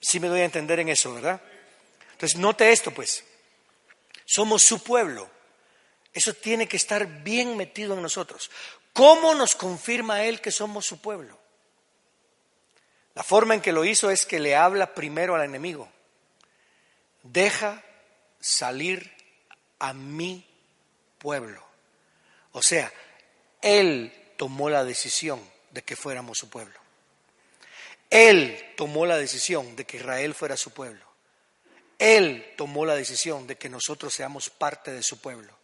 Sí 0.00 0.20
me 0.20 0.28
doy 0.28 0.40
a 0.40 0.44
entender 0.44 0.78
en 0.80 0.88
eso, 0.88 1.14
¿verdad? 1.14 1.40
Entonces, 2.12 2.38
note 2.38 2.70
esto, 2.70 2.92
pues. 2.92 3.24
Somos 4.24 4.62
su 4.62 4.82
pueblo. 4.82 5.30
Eso 6.12 6.32
tiene 6.34 6.68
que 6.68 6.76
estar 6.76 7.06
bien 7.22 7.56
metido 7.56 7.94
en 7.94 8.02
nosotros. 8.02 8.50
¿Cómo 8.92 9.34
nos 9.34 9.54
confirma 9.54 10.24
Él 10.24 10.40
que 10.40 10.50
somos 10.50 10.86
su 10.86 11.00
pueblo? 11.00 11.38
La 13.14 13.22
forma 13.22 13.54
en 13.54 13.62
que 13.62 13.72
lo 13.72 13.84
hizo 13.84 14.10
es 14.10 14.26
que 14.26 14.38
le 14.38 14.54
habla 14.54 14.94
primero 14.94 15.34
al 15.34 15.44
enemigo. 15.44 15.90
Deja 17.22 17.82
salir 18.40 19.15
a 19.78 19.92
mi 19.92 20.46
pueblo. 21.18 21.62
O 22.52 22.62
sea, 22.62 22.92
Él 23.60 24.12
tomó 24.36 24.70
la 24.70 24.84
decisión 24.84 25.40
de 25.70 25.82
que 25.82 25.96
fuéramos 25.96 26.38
su 26.38 26.48
pueblo. 26.48 26.78
Él 28.10 28.74
tomó 28.76 29.04
la 29.04 29.18
decisión 29.18 29.76
de 29.76 29.84
que 29.84 29.98
Israel 29.98 30.34
fuera 30.34 30.56
su 30.56 30.70
pueblo. 30.70 31.04
Él 31.98 32.54
tomó 32.56 32.84
la 32.86 32.94
decisión 32.94 33.46
de 33.46 33.56
que 33.56 33.68
nosotros 33.68 34.14
seamos 34.14 34.50
parte 34.50 34.92
de 34.92 35.02
su 35.02 35.20
pueblo. 35.20 35.56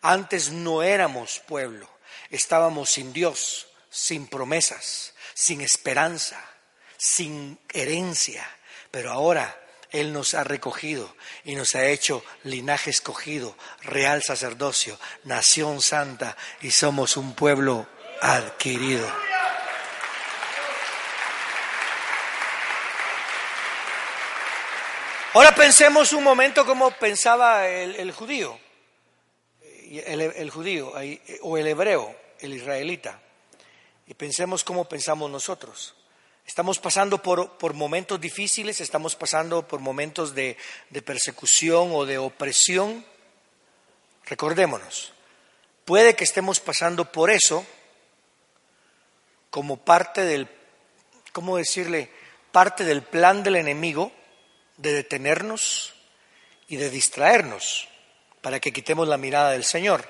Antes 0.00 0.50
no 0.50 0.82
éramos 0.82 1.40
pueblo, 1.46 1.88
estábamos 2.30 2.90
sin 2.90 3.12
Dios, 3.12 3.68
sin 3.90 4.26
promesas, 4.26 5.14
sin 5.34 5.60
esperanza, 5.60 6.42
sin 6.96 7.58
herencia, 7.72 8.46
pero 8.90 9.12
ahora 9.12 9.63
Él 9.94 10.12
nos 10.12 10.34
ha 10.34 10.42
recogido 10.42 11.14
y 11.44 11.54
nos 11.54 11.76
ha 11.76 11.86
hecho 11.86 12.24
linaje 12.42 12.90
escogido, 12.90 13.56
real 13.82 14.24
sacerdocio, 14.24 14.98
nación 15.22 15.80
santa 15.80 16.36
y 16.62 16.72
somos 16.72 17.16
un 17.16 17.32
pueblo 17.36 17.86
adquirido. 18.20 19.08
Ahora 25.34 25.54
pensemos 25.54 26.12
un 26.12 26.24
momento 26.24 26.66
como 26.66 26.90
pensaba 26.90 27.68
el, 27.68 28.10
judío, 28.10 28.58
el, 29.62 30.50
judío 30.50 30.92
o 31.42 31.56
el 31.56 31.66
hebreo, 31.68 32.16
el 32.40 32.52
israelita, 32.52 33.20
y 34.08 34.14
pensemos 34.14 34.64
cómo 34.64 34.88
pensamos 34.88 35.30
nosotros. 35.30 35.94
Estamos 36.46 36.78
pasando 36.78 37.22
por, 37.22 37.74
momentos 37.74 38.20
difíciles, 38.20 38.80
estamos 38.80 39.16
pasando 39.16 39.66
por 39.66 39.80
momentos 39.80 40.34
de, 40.34 40.56
de 40.90 41.02
persecución 41.02 41.90
o 41.92 42.04
de 42.04 42.18
opresión. 42.18 43.04
Recordémonos, 44.26 45.12
puede 45.84 46.14
que 46.14 46.24
estemos 46.24 46.60
pasando 46.60 47.10
por 47.10 47.30
eso 47.30 47.66
como 49.50 49.78
parte 49.78 50.22
del, 50.22 50.48
¿cómo 51.32 51.56
decirle? 51.56 52.10
Parte 52.52 52.84
del 52.84 53.02
plan 53.02 53.42
del 53.42 53.56
enemigo 53.56 54.12
de 54.76 54.92
detenernos 54.92 55.94
y 56.68 56.76
de 56.76 56.90
distraernos 56.90 57.88
para 58.40 58.60
que 58.60 58.72
quitemos 58.72 59.08
la 59.08 59.16
mirada 59.16 59.52
del 59.52 59.64
Señor. 59.64 60.08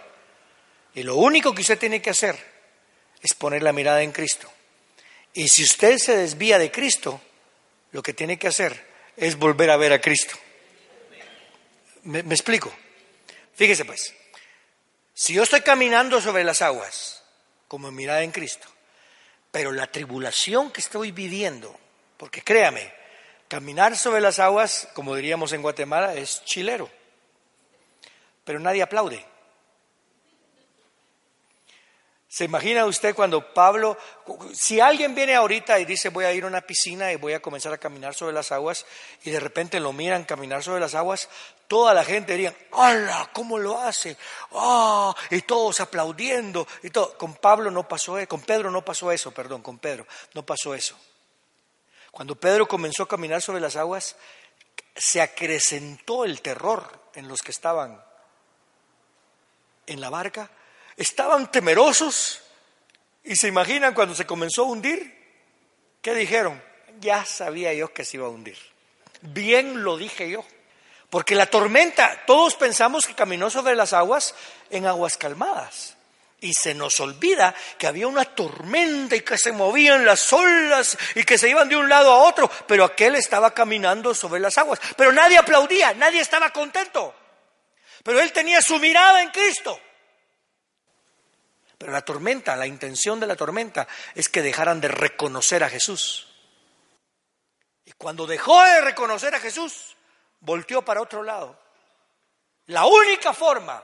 Y 0.95 1.03
lo 1.03 1.17
único 1.17 1.55
que 1.55 1.63
usted 1.63 1.79
tiene 1.79 2.03
que 2.03 2.11
hacer 2.11 2.37
es 3.21 3.35
poner 3.35 3.63
la 3.63 3.73
mirada 3.73 4.03
en 4.03 4.13
Cristo. 4.13 4.51
Y 5.35 5.49
si 5.49 5.65
usted 5.65 5.99
se 5.99 6.17
desvía 6.17 6.59
de 6.59 6.71
Cristo, 6.71 7.21
lo 7.93 8.03
que 8.03 8.15
tiene 8.15 8.39
que 8.39 8.49
hacer 8.49 8.87
es 9.17 9.37
volver 9.37 9.71
a 9.71 9.77
ver 9.77 9.93
a 9.93 10.01
Cristo. 10.01 10.37
¿Me, 12.05 12.21
explico? 12.21 12.73
Fíjese 13.55 13.85
pues, 13.85 14.15
si 15.13 15.35
yo 15.35 15.43
estoy 15.43 15.61
caminando 15.61 16.21
sobre 16.21 16.45
las 16.45 16.63
aguas, 16.63 17.23
como 17.69 17.91
mirada 17.91 18.23
en 18.23 18.31
Cristo, 18.31 18.69
pero 19.51 19.73
la 19.73 19.87
tribulación 19.87 20.71
que 20.71 20.81
estoy 20.81 21.13
viviendo, 21.13 21.79
porque 22.17 22.43
créame, 22.43 22.93
Caminar 23.49 23.97
sobre 23.97 24.21
las 24.21 24.39
aguas, 24.39 24.89
como 24.95 25.15
diríamos 25.15 25.53
en 25.53 25.63
Guatemala, 25.63 26.15
es 26.15 26.45
chilero, 26.45 26.91
pero 28.45 28.59
nadie 28.59 28.83
aplaude. 28.83 29.25
¿Se 32.35 32.43
imagina 32.43 32.85
usted 32.85 33.15
cuando 33.15 33.55
Pablo, 33.55 33.97
si 34.53 34.81
alguien 34.81 35.15
viene 35.15 35.37
ahorita 35.37 35.79
y 35.79 35.85
dice 35.85 36.09
voy 36.09 36.25
a 36.25 36.33
ir 36.33 36.43
a 36.43 36.49
una 36.49 36.63
piscina 36.63 37.13
y 37.13 37.17
voy 37.17 37.33
a 37.33 37.41
comenzar 37.41 37.73
a 37.73 37.79
caminar 37.79 38.13
sobre 38.13 38.33
las 38.33 38.51
aguas 38.51 38.87
y 39.23 39.31
de 39.31 39.39
repente 39.39 39.79
lo 39.79 39.93
miran 39.93 40.25
caminar 40.25 40.61
sobre 40.65 40.81
las 40.81 40.97
aguas, 40.97 41.29
toda 41.69 41.95
la 41.95 42.05
gente 42.05 42.33
diría, 42.33 42.53
¡hala! 42.73 43.31
¿Cómo 43.33 43.57
lo 43.57 43.79
hace? 43.79 44.17
¡Ah! 44.51 45.15
Y 45.31 45.43
todos 45.43 45.79
aplaudiendo 45.79 46.67
y 46.83 46.91
todo. 46.91 47.17
Con 47.17 47.35
Pablo 47.35 47.71
no 47.71 47.87
pasó 47.87 48.19
eso, 48.19 48.27
con 48.27 48.41
Pedro 48.41 48.69
no 48.69 48.85
pasó 48.85 49.13
eso, 49.13 49.31
perdón, 49.31 49.63
con 49.63 49.79
Pedro 49.79 50.05
no 50.33 50.45
pasó 50.45 50.75
eso. 50.75 50.99
Cuando 52.11 52.35
Pedro 52.35 52.67
comenzó 52.67 53.05
a 53.05 53.09
caminar 53.09 53.43
sobre 53.43 53.61
las 53.61 53.77
aguas, 53.77 54.17
se 54.97 55.21
acrecentó 55.21 56.25
el 56.25 56.43
terror 56.43 57.01
en 57.15 57.29
los 57.29 57.43
que 57.43 57.53
estaban 57.53 58.03
en 59.87 60.01
la 60.01 60.11
barca. 60.11 60.51
Estaban 60.97 61.51
temerosos 61.51 62.41
y 63.25 63.37
se 63.37 63.49
imaginan 63.49 63.95
cuando 63.95 64.15
se 64.15 64.27
comenzó 64.27 64.63
a 64.63 64.67
hundir, 64.67 65.15
¿qué 66.03 66.15
dijeron? 66.15 66.63
Ya 67.01 67.25
sabía 67.25 67.73
yo 67.75 67.93
que 67.93 68.05
se 68.05 68.19
iba 68.19 68.27
a 68.27 68.31
hundir. 68.31 68.59
Bien 69.23 69.83
lo 69.83 69.97
dije 69.97 70.31
yo. 70.31 70.45
Porque 71.11 71.35
la 71.35 71.47
tormenta, 71.47 72.25
todos 72.27 72.57
pensamos 72.57 73.07
que 73.07 73.15
caminó 73.15 73.49
sobre 73.49 73.77
las 73.77 73.93
aguas 73.93 74.35
en 74.71 74.87
aguas 74.87 75.17
calmadas. 75.17 75.97
Y 76.41 76.53
se 76.53 76.75
nos 76.75 77.01
olvida 77.01 77.55
que 77.79 77.87
había 77.87 78.07
una 78.07 78.25
tormenta 78.25 79.17
y 79.17 79.21
que 79.23 79.39
se 79.39 79.53
movían 79.53 80.05
las 80.05 80.33
olas 80.33 80.99
y 81.15 81.25
que 81.25 81.39
se 81.39 81.49
iban 81.49 81.69
de 81.69 81.77
un 81.77 81.89
lado 81.89 82.13
a 82.13 82.19
otro, 82.25 82.51
pero 82.67 82.85
aquel 82.85 83.15
estaba 83.15 83.55
caminando 83.55 84.15
sobre 84.15 84.41
las 84.41 84.59
aguas. 84.59 84.81
Pero 84.97 85.13
nadie 85.13 85.39
aplaudía, 85.39 85.95
nadie 85.95 86.21
estaba 86.21 86.51
contento. 86.51 87.15
Pero 88.03 88.21
él 88.21 88.33
tenía 88.33 88.61
su 88.61 88.79
mirada 88.79 89.23
en 89.23 89.31
Cristo. 89.31 89.81
Pero 91.79 91.93
la 91.93 92.03
tormenta, 92.03 92.57
la 92.57 92.67
intención 92.67 93.21
de 93.21 93.27
la 93.27 93.37
tormenta 93.37 93.87
es 94.15 94.29
que 94.29 94.43
dejaran 94.43 94.81
de 94.81 94.89
reconocer 94.89 95.65
a 95.65 95.69
Jesús. 95.69 96.29
Y 97.85 97.93
cuando 97.93 98.27
dejó 98.27 98.63
de 98.63 98.81
reconocer 98.81 99.35
a 99.35 99.41
Jesús, 99.41 99.97
volteó 100.41 100.83
para 100.83 101.03
otro 101.03 101.23
lado. 101.23 101.59
La 102.67 102.87
única 102.87 103.33
forma 103.33 103.83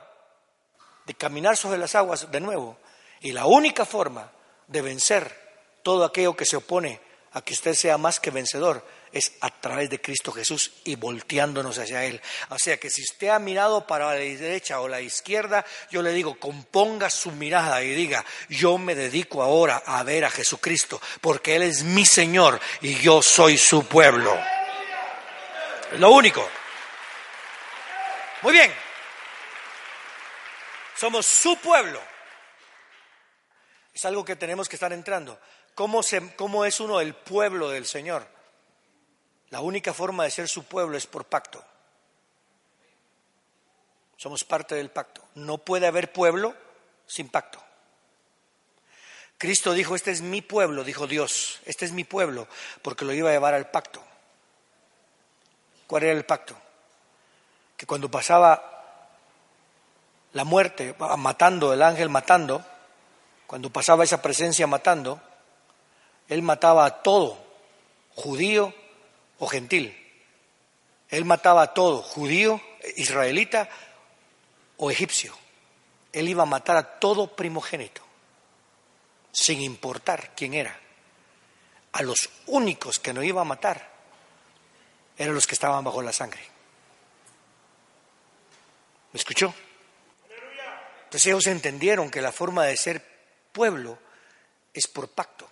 de 1.05 1.13
caminar 1.13 1.57
sobre 1.57 1.77
las 1.77 1.95
aguas 1.95 2.31
de 2.31 2.39
nuevo 2.39 2.77
y 3.19 3.31
la 3.31 3.45
única 3.45 3.85
forma 3.85 4.31
de 4.67 4.81
vencer 4.81 5.79
todo 5.83 6.05
aquello 6.05 6.35
que 6.35 6.45
se 6.45 6.57
opone 6.57 7.01
a 7.33 7.41
que 7.41 7.53
usted 7.53 7.73
sea 7.73 7.97
más 7.97 8.19
que 8.19 8.31
vencedor 8.31 8.83
es 9.11 9.33
a 9.41 9.49
través 9.49 9.89
de 9.89 10.01
Cristo 10.01 10.31
Jesús 10.31 10.71
y 10.83 10.95
volteándonos 10.95 11.77
hacia 11.77 12.05
Él. 12.05 12.21
O 12.49 12.59
sea 12.59 12.77
que 12.77 12.89
si 12.89 13.01
usted 13.01 13.29
ha 13.29 13.39
mirado 13.39 13.85
para 13.85 14.05
la 14.07 14.13
derecha 14.13 14.79
o 14.79 14.87
la 14.87 15.01
izquierda, 15.01 15.65
yo 15.89 16.01
le 16.01 16.11
digo, 16.11 16.39
componga 16.39 17.09
su 17.09 17.31
mirada 17.31 17.83
y 17.83 17.93
diga, 17.93 18.23
yo 18.49 18.77
me 18.77 18.95
dedico 18.95 19.43
ahora 19.43 19.83
a 19.85 20.03
ver 20.03 20.25
a 20.25 20.29
Jesucristo, 20.29 21.01
porque 21.21 21.55
Él 21.55 21.63
es 21.63 21.83
mi 21.83 22.05
Señor 22.05 22.59
y 22.81 22.95
yo 22.95 23.21
soy 23.21 23.57
su 23.57 23.85
pueblo. 23.85 24.37
Es 25.91 25.99
lo 25.99 26.11
único. 26.11 26.47
Muy 28.41 28.53
bien. 28.53 28.73
Somos 30.95 31.25
su 31.25 31.57
pueblo. 31.57 32.01
Es 33.93 34.05
algo 34.05 34.23
que 34.23 34.35
tenemos 34.35 34.69
que 34.69 34.75
estar 34.75 34.93
entrando. 34.93 35.39
¿Cómo, 35.75 36.03
se, 36.03 36.35
cómo 36.35 36.65
es 36.65 36.79
uno 36.79 37.01
el 37.01 37.13
pueblo 37.13 37.69
del 37.69 37.85
Señor? 37.85 38.27
La 39.51 39.59
única 39.61 39.93
forma 39.93 40.23
de 40.23 40.31
ser 40.31 40.47
su 40.47 40.63
pueblo 40.63 40.97
es 40.97 41.05
por 41.05 41.25
pacto. 41.25 41.63
Somos 44.17 44.43
parte 44.43 44.75
del 44.75 44.89
pacto. 44.89 45.21
No 45.35 45.57
puede 45.57 45.87
haber 45.87 46.11
pueblo 46.11 46.55
sin 47.05 47.29
pacto. 47.29 47.61
Cristo 49.37 49.73
dijo, 49.73 49.95
este 49.95 50.11
es 50.11 50.21
mi 50.21 50.41
pueblo, 50.41 50.83
dijo 50.83 51.07
Dios, 51.07 51.59
este 51.65 51.85
es 51.85 51.91
mi 51.91 52.03
pueblo, 52.03 52.47
porque 52.83 53.05
lo 53.05 53.13
iba 53.13 53.29
a 53.29 53.33
llevar 53.33 53.55
al 53.55 53.71
pacto. 53.71 54.03
¿Cuál 55.87 56.03
era 56.03 56.13
el 56.13 56.25
pacto? 56.25 56.55
Que 57.75 57.87
cuando 57.87 58.09
pasaba 58.09 59.09
la 60.33 60.43
muerte, 60.43 60.95
matando, 61.17 61.73
el 61.73 61.81
ángel 61.81 62.09
matando, 62.09 62.63
cuando 63.47 63.71
pasaba 63.71 64.03
esa 64.03 64.21
presencia 64.21 64.67
matando, 64.67 65.19
él 66.29 66.43
mataba 66.43 66.85
a 66.85 67.01
todo, 67.01 67.43
judío, 68.13 68.73
o 69.41 69.47
gentil. 69.47 69.97
Él 71.09 71.25
mataba 71.25 71.63
a 71.63 71.73
todo, 71.73 72.03
judío, 72.03 72.61
israelita 72.95 73.67
o 74.77 74.91
egipcio. 74.91 75.35
Él 76.13 76.29
iba 76.29 76.43
a 76.43 76.45
matar 76.45 76.77
a 76.77 76.99
todo 76.99 77.35
primogénito, 77.35 78.03
sin 79.31 79.61
importar 79.61 80.35
quién 80.35 80.53
era. 80.53 80.79
A 81.93 82.03
los 82.03 82.29
únicos 82.45 82.99
que 82.99 83.13
no 83.13 83.23
iba 83.23 83.41
a 83.41 83.45
matar 83.45 83.89
eran 85.17 85.33
los 85.33 85.47
que 85.47 85.55
estaban 85.55 85.83
bajo 85.83 86.03
la 86.03 86.13
sangre. 86.13 86.41
¿Me 89.11 89.17
escuchó? 89.17 89.53
Entonces 91.05 91.25
ellos 91.25 91.47
entendieron 91.47 92.11
que 92.11 92.21
la 92.21 92.31
forma 92.31 92.65
de 92.65 92.77
ser 92.77 93.03
pueblo 93.51 93.97
es 94.71 94.87
por 94.87 95.09
pacto. 95.09 95.49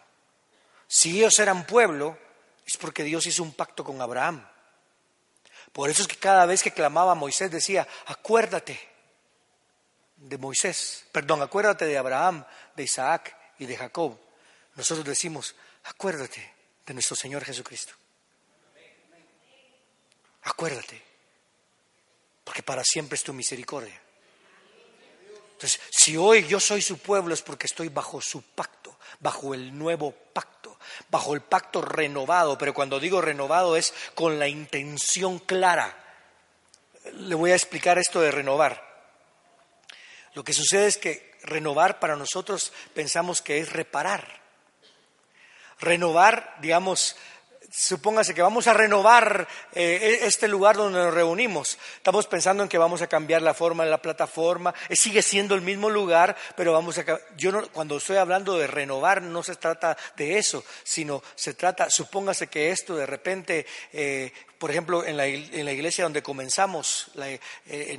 Si 0.88 1.17
ellos 1.17 1.39
eran 1.39 1.65
pueblo, 1.65 2.29
es 2.71 2.77
porque 2.77 3.03
Dios 3.03 3.25
hizo 3.25 3.41
un 3.41 3.53
pacto 3.53 3.84
con 3.84 3.99
Abraham. 4.01 4.47
Por 5.73 5.89
eso 5.89 6.03
es 6.03 6.08
que 6.08 6.17
cada 6.17 6.45
vez 6.45 6.62
que 6.62 6.71
clamaba 6.71 7.15
Moisés 7.15 7.49
decía, 7.49 7.88
acuérdate 8.05 8.79
de 10.17 10.38
Moisés, 10.38 11.05
perdón, 11.12 11.41
acuérdate 11.41 11.86
de 11.86 11.97
Abraham, 11.97 12.45
de 12.75 12.84
Isaac 12.84 13.36
y 13.58 13.65
de 13.65 13.75
Jacob. 13.75 14.19
Nosotros 14.75 15.05
decimos, 15.05 15.55
acuérdate 15.84 16.53
de 16.86 16.93
nuestro 16.93 17.15
Señor 17.15 17.43
Jesucristo. 17.43 17.93
Acuérdate, 20.43 21.01
porque 22.43 22.63
para 22.63 22.84
siempre 22.84 23.15
es 23.15 23.23
tu 23.23 23.34
misericordia. 23.34 23.99
Entonces, 25.60 25.82
si 25.89 26.15
hoy 26.15 26.48
yo 26.48 26.60
soy 26.60 26.82
su 26.82 27.00
pueblo 27.00 27.34
es 27.34 27.41
porque 27.41 27.67
estoy 27.67 27.89
bajo 27.89 28.22
su 28.22 28.41
pacto, 28.41 28.98
bajo 29.19 29.54
el 29.54 29.78
nuevo 29.78 30.12
pacto 30.12 30.60
bajo 31.10 31.34
el 31.34 31.41
pacto 31.41 31.82
renovado, 31.82 32.58
pero 32.58 32.74
cuando 32.74 33.00
digo 33.00 33.22
renovado 33.22 33.76
es 33.76 33.93
con 34.15 34.39
la 34.39 34.48
intención 34.48 35.39
clara. 35.39 35.95
Le 37.13 37.36
voy 37.36 37.52
a 37.52 37.56
explicar 37.56 37.98
esto 37.98 38.22
de 38.22 38.32
renovar. 38.32 38.88
Lo 40.34 40.43
que 40.43 40.54
sucede 40.54 40.88
es 40.88 40.98
que 40.98 41.38
renovar 41.43 42.00
para 42.00 42.15
nosotros 42.15 42.72
pensamos 42.93 43.41
que 43.41 43.60
es 43.60 43.72
reparar. 43.72 44.39
Renovar, 45.80 46.58
digamos, 46.60 47.15
supóngase 47.71 48.34
que 48.34 48.41
vamos 48.41 48.67
a 48.67 48.73
renovar 48.73 49.47
eh, 49.73 50.19
e-, 50.21 50.27
este 50.27 50.47
lugar 50.47 50.75
donde 50.75 50.99
nos 50.99 51.13
reunimos. 51.13 51.77
Estamos 51.97 52.27
pensando 52.27 52.63
en 52.63 52.69
que 52.69 52.77
vamos 52.77 53.01
a 53.01 53.08
cambiar 53.08 53.41
la 53.41 53.53
forma 53.53 53.84
de 53.84 53.89
la 53.89 54.01
plataforma. 54.01 54.73
Eh, 54.89 54.95
sigue 54.95 55.21
siendo 55.21 55.55
el 55.55 55.62
mismo 55.62 55.89
lugar, 55.89 56.36
pero 56.55 56.73
vamos 56.73 56.97
a. 56.97 57.05
Yo 57.38 57.51
no, 57.51 57.67
cuando 57.69 57.97
estoy 57.97 58.17
hablando 58.17 58.58
de 58.58 58.67
renovar, 58.67 59.21
no 59.21 59.43
se 59.43 59.55
trata 59.55 59.97
de 60.15 60.38
eso, 60.38 60.63
sino 60.84 61.23
se 61.36 61.53
trata, 61.53 61.89
supóngase 61.89 62.47
que 62.47 62.71
esto 62.71 62.95
de 62.95 63.05
repente, 63.05 63.65
eh, 63.93 64.32
por 64.58 64.71
ejemplo, 64.71 65.05
en 65.05 65.17
la, 65.17 65.25
en 65.27 65.65
la, 65.65 65.71
iglesia 65.71 66.03
donde 66.03 66.21
comenzamos, 66.21 67.12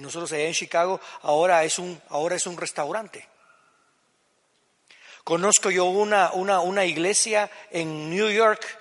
nosotros 0.00 0.32
allá 0.32 0.44
en 0.44 0.52
Chicago, 0.52 1.00
ahora 1.22 1.64
es 1.64 1.78
un, 1.78 2.00
ahora 2.10 2.36
es 2.36 2.46
un 2.46 2.56
restaurante. 2.58 3.26
Conozco 5.24 5.70
yo 5.70 5.84
una, 5.84 6.32
una, 6.32 6.60
una 6.60 6.84
iglesia 6.84 7.50
en 7.70 8.10
New 8.10 8.28
York 8.28 8.60
eh, 8.62 8.79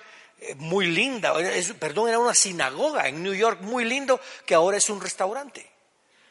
muy 0.56 0.86
linda, 0.86 1.34
perdón, 1.78 2.08
era 2.08 2.18
una 2.18 2.34
sinagoga 2.34 3.08
en 3.08 3.22
New 3.22 3.34
York 3.34 3.60
muy 3.62 3.84
lindo 3.84 4.20
que 4.46 4.54
ahora 4.54 4.78
es 4.78 4.88
un 4.90 5.00
restaurante. 5.00 5.68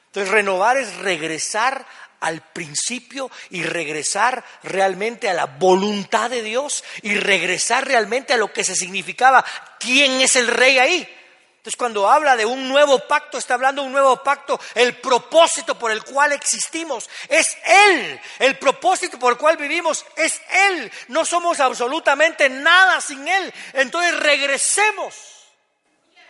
Entonces 0.08 0.32
renovar 0.32 0.78
es 0.78 0.95
regresar 0.98 1.86
al 2.19 2.41
principio 2.41 3.30
y 3.50 3.63
regresar 3.63 4.43
realmente 4.63 5.30
a 5.30 5.34
la 5.34 5.45
voluntad 5.45 6.30
de 6.30 6.43
Dios 6.43 6.84
y 7.02 7.15
regresar 7.15 7.88
realmente 7.88 8.34
a 8.34 8.38
lo 8.38 8.52
que 8.52 8.63
se 8.63 8.76
significaba 8.76 9.45
quién 9.80 10.22
es 10.22 10.36
el 10.36 10.48
rey 10.48 10.80
ahí. 10.80 11.19
Entonces 11.60 11.76
cuando 11.76 12.10
habla 12.10 12.38
de 12.38 12.45
un 12.45 12.69
nuevo 12.69 13.06
pacto, 13.06 13.38
está 13.38 13.56
hablando 13.56 13.82
de 13.82 13.88
un 13.88 13.91
nuevo 13.91 14.24
pacto. 14.24 14.58
El 14.76 14.95
propósito 15.02 15.78
por 15.78 15.91
el 15.91 16.06
cual 16.06 16.32
existimos 16.32 17.10
es 17.28 17.58
Él. 17.65 18.22
El 18.39 18.58
propósito 18.58 19.19
por 19.19 19.34
el 19.34 19.38
cual 19.38 19.58
vivimos 19.58 20.06
es 20.15 20.39
Él. 20.50 20.89
No 21.10 21.26
somos 21.26 21.60
absolutamente 21.60 22.48
nada 22.48 23.02
sin 23.02 23.28
Él. 23.28 23.54
Entonces 23.74 24.17
regresemos 24.19 25.52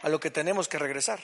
a 0.02 0.10
lo 0.10 0.20
que 0.20 0.32
tenemos 0.32 0.68
que 0.68 0.80
regresar. 0.80 1.20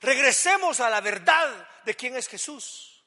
Regresemos 0.00 0.80
a 0.80 0.88
la 0.88 1.02
verdad 1.02 1.68
de 1.84 1.94
quién 1.94 2.16
es 2.16 2.28
Jesús. 2.28 3.04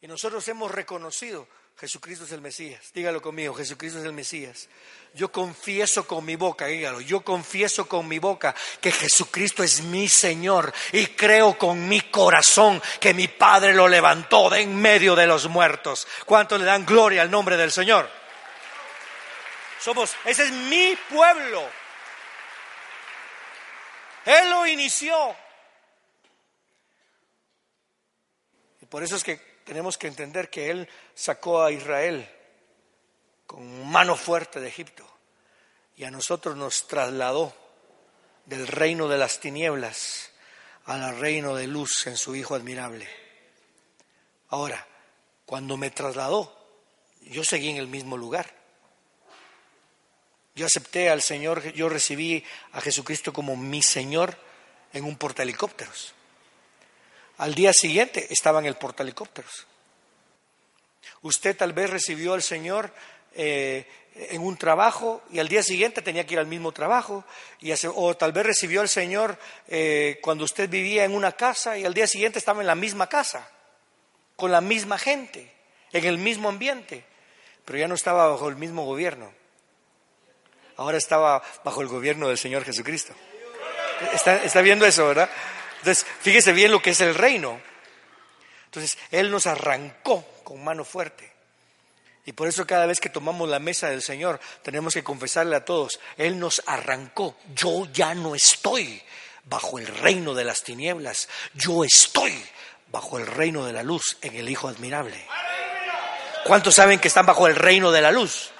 Y 0.00 0.06
nosotros 0.06 0.46
hemos 0.46 0.70
reconocido 0.70 1.48
Jesucristo 1.78 2.24
es 2.24 2.32
el 2.32 2.40
Mesías. 2.40 2.90
Dígalo 2.94 3.20
conmigo, 3.20 3.52
Jesucristo 3.52 3.98
es 3.98 4.06
el 4.06 4.14
Mesías. 4.14 4.68
Yo 5.12 5.30
confieso 5.30 6.06
con 6.06 6.24
mi 6.24 6.34
boca, 6.34 6.66
dígalo, 6.66 7.02
yo 7.02 7.22
confieso 7.22 7.86
con 7.86 8.08
mi 8.08 8.18
boca 8.18 8.54
que 8.80 8.90
Jesucristo 8.90 9.62
es 9.62 9.82
mi 9.82 10.08
Señor 10.08 10.72
y 10.92 11.06
creo 11.08 11.58
con 11.58 11.86
mi 11.86 12.00
corazón 12.00 12.82
que 12.98 13.12
mi 13.12 13.28
Padre 13.28 13.74
lo 13.74 13.88
levantó 13.88 14.48
de 14.48 14.62
en 14.62 14.74
medio 14.74 15.14
de 15.14 15.26
los 15.26 15.48
muertos. 15.48 16.06
¿Cuánto 16.24 16.56
le 16.56 16.64
dan 16.64 16.86
gloria 16.86 17.20
al 17.20 17.30
nombre 17.30 17.58
del 17.58 17.70
Señor? 17.70 18.10
Somos, 19.78 20.16
ese 20.24 20.44
es 20.44 20.52
mi 20.52 20.96
pueblo. 21.10 21.62
Él 24.24 24.50
lo 24.50 24.66
inició. 24.66 25.36
Y 28.80 28.86
por 28.86 29.02
eso 29.02 29.16
es 29.16 29.22
que 29.22 29.45
tenemos 29.66 29.98
que 29.98 30.06
entender 30.06 30.48
que 30.48 30.70
Él 30.70 30.88
sacó 31.12 31.62
a 31.62 31.72
Israel 31.72 32.26
con 33.48 33.90
mano 33.90 34.16
fuerte 34.16 34.60
de 34.60 34.68
Egipto 34.68 35.04
y 35.96 36.04
a 36.04 36.10
nosotros 36.10 36.56
nos 36.56 36.86
trasladó 36.86 37.52
del 38.44 38.68
reino 38.68 39.08
de 39.08 39.18
las 39.18 39.40
tinieblas 39.40 40.30
al 40.84 41.18
reino 41.18 41.56
de 41.56 41.66
luz 41.66 42.06
en 42.06 42.16
su 42.16 42.36
Hijo 42.36 42.54
admirable. 42.54 43.08
Ahora, 44.50 44.86
cuando 45.44 45.76
me 45.76 45.90
trasladó, 45.90 46.56
yo 47.22 47.42
seguí 47.42 47.68
en 47.68 47.78
el 47.78 47.88
mismo 47.88 48.16
lugar. 48.16 48.54
Yo 50.54 50.64
acepté 50.64 51.10
al 51.10 51.22
Señor, 51.22 51.72
yo 51.72 51.88
recibí 51.88 52.44
a 52.70 52.80
Jesucristo 52.80 53.32
como 53.32 53.56
mi 53.56 53.82
Señor 53.82 54.38
en 54.92 55.04
un 55.04 55.16
portahelicópteros. 55.16 56.15
Al 57.38 57.54
día 57.54 57.72
siguiente 57.72 58.26
estaba 58.30 58.60
en 58.60 58.66
el 58.66 58.76
portahelicópteros. 58.76 59.66
Usted 61.22 61.56
tal 61.56 61.72
vez 61.72 61.90
recibió 61.90 62.34
al 62.34 62.42
Señor 62.42 62.92
eh, 63.34 63.86
en 64.14 64.42
un 64.42 64.56
trabajo 64.56 65.22
y 65.30 65.38
al 65.38 65.48
día 65.48 65.62
siguiente 65.62 66.02
tenía 66.02 66.26
que 66.26 66.34
ir 66.34 66.40
al 66.40 66.46
mismo 66.46 66.72
trabajo, 66.72 67.24
y 67.60 67.72
o 67.94 68.16
tal 68.16 68.32
vez 68.32 68.46
recibió 68.46 68.80
al 68.80 68.88
Señor 68.88 69.38
eh, 69.68 70.18
cuando 70.22 70.44
usted 70.44 70.70
vivía 70.70 71.04
en 71.04 71.14
una 71.14 71.32
casa 71.32 71.76
y 71.76 71.84
al 71.84 71.94
día 71.94 72.06
siguiente 72.06 72.38
estaba 72.38 72.60
en 72.60 72.66
la 72.66 72.74
misma 72.74 73.08
casa, 73.08 73.50
con 74.36 74.50
la 74.50 74.60
misma 74.60 74.98
gente, 74.98 75.52
en 75.92 76.04
el 76.04 76.18
mismo 76.18 76.48
ambiente, 76.48 77.04
pero 77.64 77.78
ya 77.78 77.88
no 77.88 77.94
estaba 77.94 78.28
bajo 78.28 78.48
el 78.48 78.56
mismo 78.56 78.84
gobierno, 78.84 79.32
ahora 80.76 80.96
estaba 80.96 81.42
bajo 81.64 81.82
el 81.82 81.88
gobierno 81.88 82.28
del 82.28 82.38
Señor 82.38 82.64
Jesucristo. 82.64 83.14
Está, 84.12 84.42
está 84.44 84.60
viendo 84.60 84.86
eso, 84.86 85.06
¿verdad? 85.08 85.30
Entonces, 85.86 86.04
fíjese 86.20 86.52
bien 86.52 86.72
lo 86.72 86.82
que 86.82 86.90
es 86.90 87.00
el 87.00 87.14
reino. 87.14 87.60
Entonces, 88.64 88.98
Él 89.12 89.30
nos 89.30 89.46
arrancó 89.46 90.26
con 90.42 90.64
mano 90.64 90.84
fuerte. 90.84 91.32
Y 92.24 92.32
por 92.32 92.48
eso 92.48 92.66
cada 92.66 92.86
vez 92.86 92.98
que 92.98 93.08
tomamos 93.08 93.48
la 93.48 93.60
mesa 93.60 93.88
del 93.88 94.02
Señor, 94.02 94.40
tenemos 94.64 94.94
que 94.94 95.04
confesarle 95.04 95.54
a 95.54 95.64
todos, 95.64 96.00
Él 96.16 96.40
nos 96.40 96.60
arrancó. 96.66 97.36
Yo 97.54 97.86
ya 97.92 98.16
no 98.16 98.34
estoy 98.34 99.00
bajo 99.44 99.78
el 99.78 99.86
reino 99.86 100.34
de 100.34 100.42
las 100.42 100.64
tinieblas, 100.64 101.28
yo 101.54 101.84
estoy 101.84 102.34
bajo 102.88 103.18
el 103.18 103.26
reino 103.28 103.64
de 103.64 103.72
la 103.72 103.84
luz 103.84 104.18
en 104.22 104.34
el 104.34 104.48
Hijo 104.48 104.66
admirable. 104.66 105.24
¿Cuántos 106.46 106.74
saben 106.74 106.98
que 106.98 107.06
están 107.06 107.26
bajo 107.26 107.46
el 107.46 107.54
reino 107.54 107.92
de 107.92 108.00
la 108.00 108.10
luz? 108.10 108.50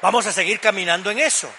Vamos 0.00 0.24
a 0.24 0.32
seguir 0.32 0.60
caminando 0.60 1.10
en 1.10 1.18
eso. 1.18 1.52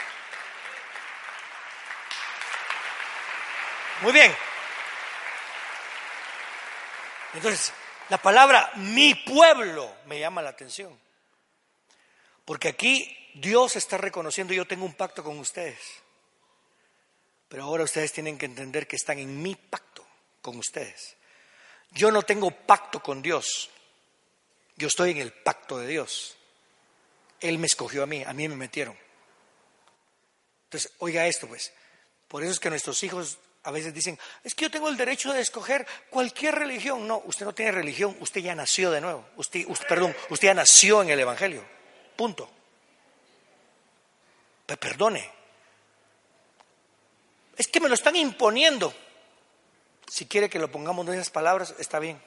Muy 4.01 4.13
bien. 4.13 4.33
Entonces, 7.33 7.73
la 8.09 8.17
palabra 8.17 8.71
mi 8.75 9.13
pueblo 9.13 9.93
me 10.05 10.19
llama 10.19 10.41
la 10.41 10.49
atención. 10.49 10.97
Porque 12.45 12.69
aquí 12.69 13.31
Dios 13.35 13.75
está 13.75 13.97
reconociendo, 13.97 14.53
yo 14.53 14.65
tengo 14.65 14.85
un 14.85 14.93
pacto 14.93 15.23
con 15.23 15.37
ustedes. 15.37 15.79
Pero 17.47 17.63
ahora 17.63 17.83
ustedes 17.83 18.11
tienen 18.13 18.37
que 18.37 18.45
entender 18.45 18.87
que 18.87 18.95
están 18.95 19.19
en 19.19 19.41
mi 19.41 19.55
pacto 19.55 20.05
con 20.41 20.57
ustedes. 20.57 21.15
Yo 21.91 22.11
no 22.11 22.21
tengo 22.21 22.51
pacto 22.51 23.01
con 23.01 23.21
Dios. 23.21 23.69
Yo 24.75 24.87
estoy 24.87 25.11
en 25.11 25.17
el 25.17 25.33
pacto 25.33 25.77
de 25.77 25.87
Dios. 25.87 26.37
Él 27.39 27.57
me 27.57 27.67
escogió 27.67 28.03
a 28.03 28.05
mí, 28.05 28.23
a 28.23 28.33
mí 28.33 28.47
me 28.47 28.55
metieron. 28.55 28.97
Entonces, 30.65 30.91
oiga 30.99 31.27
esto 31.27 31.47
pues. 31.47 31.73
Por 32.27 32.43
eso 32.43 32.51
es 32.51 32.59
que 32.59 32.69
nuestros 32.69 33.01
hijos 33.03 33.39
a 33.63 33.71
veces 33.71 33.93
dicen, 33.93 34.17
es 34.43 34.55
que 34.55 34.65
yo 34.65 34.71
tengo 34.71 34.87
el 34.87 34.97
derecho 34.97 35.33
de 35.33 35.41
escoger 35.41 35.85
cualquier 36.09 36.55
religión. 36.55 37.07
No, 37.07 37.21
usted 37.25 37.45
no 37.45 37.53
tiene 37.53 37.71
religión, 37.71 38.15
usted 38.19 38.41
ya 38.41 38.55
nació 38.55 38.89
de 38.91 39.01
nuevo. 39.01 39.25
Usted, 39.35 39.65
perdón, 39.87 40.15
usted 40.29 40.47
ya 40.47 40.53
nació 40.53 41.01
en 41.01 41.09
el 41.09 41.19
Evangelio. 41.19 41.63
Punto. 42.15 42.49
Perdone. 44.65 45.29
Es 47.57 47.67
que 47.67 47.81
me 47.81 47.89
lo 47.89 47.95
están 47.95 48.15
imponiendo. 48.15 48.93
Si 50.07 50.25
quiere 50.25 50.49
que 50.49 50.59
lo 50.59 50.71
pongamos 50.71 51.05
en 51.07 51.15
esas 51.15 51.29
palabras, 51.29 51.75
está 51.77 51.99
bien. 51.99 52.21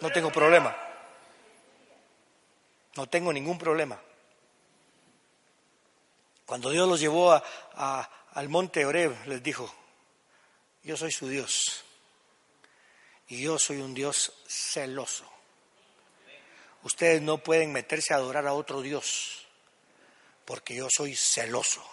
No 0.00 0.10
tengo 0.10 0.30
problema. 0.30 0.76
No 2.96 3.08
tengo 3.08 3.32
ningún 3.32 3.58
problema. 3.58 4.00
Cuando 6.44 6.70
Dios 6.70 6.88
los 6.88 7.00
llevó 7.00 7.32
a, 7.32 8.10
al 8.32 8.48
monte 8.48 8.84
Oreb, 8.84 9.14
les 9.26 9.42
dijo, 9.42 9.72
yo 10.82 10.96
soy 10.96 11.10
su 11.10 11.28
Dios 11.28 11.84
y 13.28 13.42
yo 13.42 13.58
soy 13.58 13.78
un 13.78 13.94
Dios 13.94 14.32
celoso. 14.46 15.24
Ustedes 16.82 17.20
no 17.20 17.38
pueden 17.38 17.72
meterse 17.72 18.14
a 18.14 18.16
adorar 18.16 18.46
a 18.46 18.54
otro 18.54 18.80
Dios 18.82 19.46
porque 20.44 20.74
yo 20.74 20.88
soy 20.90 21.14
celoso. 21.14 21.84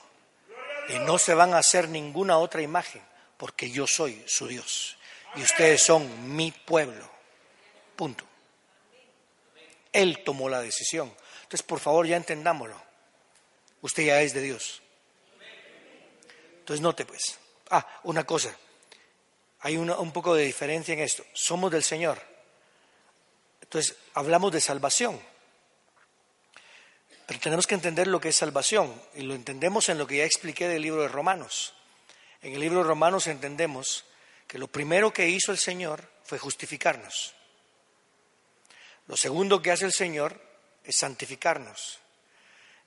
Y 0.90 1.00
no 1.00 1.18
se 1.18 1.34
van 1.34 1.54
a 1.54 1.58
hacer 1.58 1.90
ninguna 1.90 2.38
otra 2.38 2.62
imagen 2.62 3.02
porque 3.38 3.70
yo 3.70 3.86
soy 3.86 4.24
su 4.26 4.48
Dios. 4.48 4.98
Y 5.36 5.44
ustedes 5.44 5.84
son 5.84 6.36
mi 6.36 6.52
pueblo. 6.52 7.10
Punto. 7.96 8.26
Él 9.92 10.24
tomó 10.24 10.48
la 10.48 10.62
decisión. 10.62 11.14
Entonces, 11.44 11.64
por 11.64 11.80
favor, 11.80 12.08
ya 12.08 12.16
entendámoslo. 12.16 12.82
Usted 13.82 14.06
ya 14.06 14.22
es 14.22 14.34
de 14.34 14.42
Dios. 14.42 14.82
Entonces 16.68 16.82
note 16.82 17.06
pues. 17.06 17.40
Ah, 17.70 17.88
una 18.04 18.26
cosa. 18.26 18.54
Hay 19.62 19.78
un 19.78 20.12
poco 20.12 20.36
de 20.36 20.44
diferencia 20.44 20.94
en 20.94 21.00
esto. 21.00 21.24
Somos 21.32 21.72
del 21.72 21.82
Señor. 21.82 22.22
Entonces 23.62 23.96
hablamos 24.16 24.52
de 24.52 24.60
salvación. 24.60 25.18
Pero 27.26 27.40
tenemos 27.40 27.68
que 27.68 27.76
entender 27.76 28.08
lo 28.08 28.20
que 28.20 28.30
es 28.30 28.36
salvación. 28.36 29.02
Y 29.16 29.22
lo 29.22 29.34
entendemos 29.34 29.88
en 29.88 29.98
lo 29.98 30.06
que 30.08 30.18
ya 30.18 30.26
expliqué 30.26 30.68
del 30.68 30.82
libro 30.82 31.04
de 31.04 31.08
Romanos. 31.08 31.74
En 32.42 32.54
el 32.54 32.60
libro 32.60 32.80
de 32.80 32.90
Romanos 32.90 33.28
entendemos 33.28 34.04
que 34.46 34.60
lo 34.60 34.68
primero 34.68 35.14
que 35.14 35.30
hizo 35.30 35.54
el 35.54 35.58
Señor 35.58 36.04
fue 36.26 36.38
justificarnos. 36.38 37.34
Lo 39.08 39.16
segundo 39.16 39.62
que 39.62 39.72
hace 39.72 39.86
el 39.86 39.94
Señor 39.94 40.38
es 40.84 40.98
santificarnos. 40.98 42.00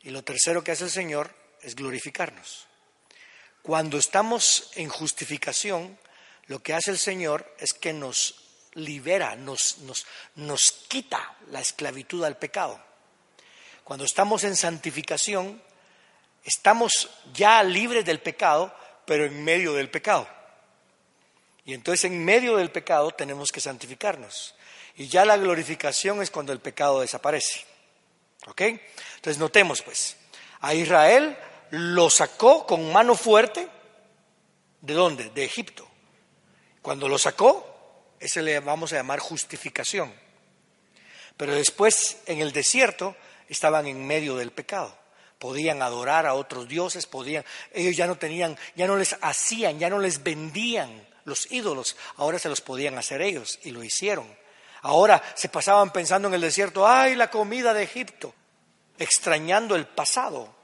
Y 0.02 0.10
lo 0.10 0.22
tercero 0.22 0.62
que 0.62 0.72
hace 0.72 0.84
el 0.84 0.90
Señor 0.90 1.34
es 1.62 1.74
glorificarnos. 1.74 2.66
Cuando 3.62 3.98
estamos 3.98 4.70
en 4.74 4.88
justificación, 4.88 5.98
lo 6.46 6.62
que 6.62 6.74
hace 6.74 6.90
el 6.90 6.98
Señor 6.98 7.54
es 7.58 7.74
que 7.74 7.92
nos 7.92 8.34
libera, 8.74 9.36
nos, 9.36 9.78
nos, 10.36 10.72
quita 10.88 11.36
la 11.50 11.60
esclavitud 11.60 12.24
al 12.24 12.36
pecado. 12.38 12.80
Cuando 13.84 14.04
estamos 14.04 14.44
en 14.44 14.56
santificación, 14.56 15.62
estamos 16.44 17.10
ya 17.34 17.62
libres 17.62 18.04
del 18.04 18.20
pecado, 18.20 18.74
pero 19.04 19.24
en 19.26 19.44
medio 19.44 19.74
del 19.74 19.90
pecado. 19.90 20.28
Y 21.64 21.74
entonces 21.74 22.04
en 22.04 22.24
medio 22.24 22.56
del 22.56 22.70
pecado 22.70 23.10
tenemos 23.10 23.50
que 23.52 23.60
santificarnos. 23.60 24.54
Y 24.96 25.08
ya 25.08 25.24
la 25.24 25.36
glorificación 25.36 26.22
es 26.22 26.30
cuando 26.30 26.52
el 26.52 26.60
pecado 26.60 27.00
desaparece. 27.00 27.64
¿Ok? 28.46 28.62
Entonces 28.62 29.38
notemos 29.38 29.82
pues, 29.82 30.16
a 30.60 30.74
Israel 30.74 31.36
lo 31.70 32.10
sacó 32.10 32.66
con 32.66 32.92
mano 32.92 33.14
fuerte. 33.14 33.68
¿De 34.80 34.94
dónde? 34.94 35.30
De 35.30 35.44
Egipto. 35.44 35.86
Cuando 36.82 37.08
lo 37.08 37.18
sacó, 37.18 38.14
ese 38.18 38.42
le 38.42 38.58
vamos 38.60 38.92
a 38.92 38.96
llamar 38.96 39.18
justificación. 39.18 40.12
Pero 41.36 41.54
después 41.54 42.18
en 42.26 42.40
el 42.40 42.52
desierto 42.52 43.16
estaban 43.48 43.86
en 43.86 44.06
medio 44.06 44.36
del 44.36 44.52
pecado. 44.52 44.96
Podían 45.38 45.80
adorar 45.80 46.26
a 46.26 46.34
otros 46.34 46.68
dioses, 46.68 47.06
podían, 47.06 47.44
ellos 47.72 47.96
ya 47.96 48.06
no 48.06 48.18
tenían, 48.18 48.58
ya 48.74 48.86
no 48.86 48.96
les 48.96 49.16
hacían, 49.22 49.78
ya 49.78 49.88
no 49.88 49.98
les 49.98 50.22
vendían 50.22 51.08
los 51.24 51.50
ídolos, 51.50 51.96
ahora 52.16 52.38
se 52.38 52.50
los 52.50 52.60
podían 52.60 52.98
hacer 52.98 53.22
ellos 53.22 53.58
y 53.62 53.70
lo 53.70 53.82
hicieron. 53.82 54.26
Ahora 54.82 55.22
se 55.34 55.48
pasaban 55.48 55.92
pensando 55.92 56.28
en 56.28 56.34
el 56.34 56.40
desierto, 56.42 56.86
ay, 56.86 57.14
la 57.14 57.30
comida 57.30 57.72
de 57.72 57.82
Egipto, 57.82 58.34
extrañando 58.98 59.76
el 59.76 59.86
pasado 59.86 60.59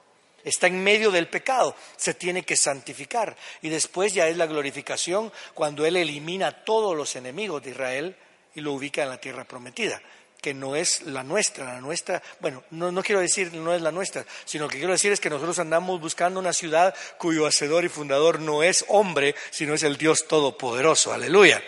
está 0.47 0.69
en 0.69 0.83
medio 0.83 1.11
del 1.11 1.29
pecado, 1.29 1.75
se 1.97 2.15
tiene 2.15 2.45
que 2.45 2.57
santificar. 2.57 3.37
Y 3.63 3.69
después 3.69 4.15
ya 4.15 4.29
es 4.29 4.37
la 4.37 4.47
glorificación 4.47 5.33
cuando 5.53 5.85
Él 5.85 5.97
elimina 5.97 6.47
a 6.49 6.65
todos 6.65 6.97
los 6.97 7.17
enemigos 7.17 7.63
de 7.63 7.71
Israel 7.71 8.17
y 8.55 8.61
lo 8.61 8.73
ubica 8.73 9.03
en 9.03 9.11
la 9.11 9.21
tierra 9.21 9.45
prometida 9.45 10.01
que 10.41 10.55
no 10.55 10.77
es 10.77 11.03
la 11.03 11.25
nuestra, 11.25 11.65
la 11.65 11.81
nuestra, 11.81 12.23
bueno, 12.39 12.63
no, 12.71 12.93
no, 12.93 13.03
quiero 13.03 13.21
decir 13.21 13.53
no 13.55 13.75
es 13.75 13.83
la 13.83 13.91
nuestra, 13.91 14.25
sino 14.45 14.69
que 14.69 14.79
quiero 14.79 14.93
decir 14.93 15.11
es 15.11 15.19
que 15.19 15.29
nosotros 15.29 15.59
andamos 15.59 16.01
buscando 16.01 16.39
una 16.39 16.53
ciudad 16.53 16.95
cuyo 17.19 17.47
hacedor 17.47 17.85
y 17.85 17.89
fundador 17.89 18.39
no 18.39 18.63
es 18.63 18.85
hombre, 18.87 19.35
sino 19.51 19.75
es 19.75 19.83
el 19.83 19.97
Dios 19.97 20.29
Todopoderoso, 20.29 21.13
aleluya. 21.13 21.61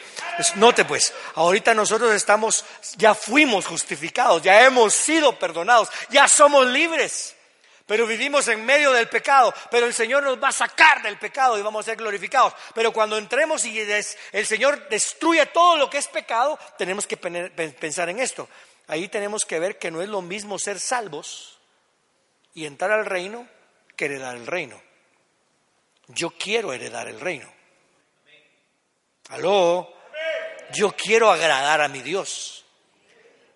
note 0.56 0.84
pues, 0.84 1.12
ahorita 1.34 1.74
nosotros 1.74 2.14
estamos, 2.14 2.64
ya 2.96 3.16
fuimos 3.16 3.66
justificados, 3.66 4.42
ya 4.42 4.64
hemos 4.64 4.94
sido 4.94 5.36
perdonados, 5.36 5.88
ya 6.10 6.28
somos 6.28 6.64
libres 6.68 7.34
pero 7.88 8.06
vivimos 8.06 8.46
en 8.48 8.66
medio 8.66 8.92
del 8.92 9.08
pecado, 9.08 9.54
pero 9.70 9.86
el 9.86 9.94
Señor 9.94 10.22
nos 10.22 10.40
va 10.40 10.48
a 10.48 10.52
sacar 10.52 11.00
del 11.00 11.16
pecado 11.16 11.58
y 11.58 11.62
vamos 11.62 11.86
a 11.86 11.90
ser 11.90 11.96
glorificados. 11.96 12.52
Pero 12.74 12.92
cuando 12.92 13.16
entremos 13.16 13.64
y 13.64 13.80
el 13.80 14.46
Señor 14.46 14.90
destruye 14.90 15.46
todo 15.46 15.78
lo 15.78 15.88
que 15.88 15.96
es 15.96 16.06
pecado, 16.06 16.58
tenemos 16.76 17.06
que 17.06 17.16
pensar 17.16 18.10
en 18.10 18.18
esto. 18.18 18.46
Ahí 18.88 19.08
tenemos 19.08 19.46
que 19.46 19.58
ver 19.58 19.78
que 19.78 19.90
no 19.90 20.02
es 20.02 20.08
lo 20.10 20.20
mismo 20.20 20.58
ser 20.58 20.78
salvos 20.80 21.58
y 22.52 22.66
entrar 22.66 22.90
al 22.90 23.06
reino 23.06 23.48
que 23.96 24.04
heredar 24.04 24.36
el 24.36 24.46
reino. 24.46 24.78
Yo 26.08 26.28
quiero 26.28 26.74
heredar 26.74 27.08
el 27.08 27.18
reino. 27.18 27.50
Aló, 29.30 29.94
yo 30.74 30.92
quiero 30.92 31.30
agradar 31.30 31.80
a 31.80 31.88
mi 31.88 32.02
Dios. 32.02 32.66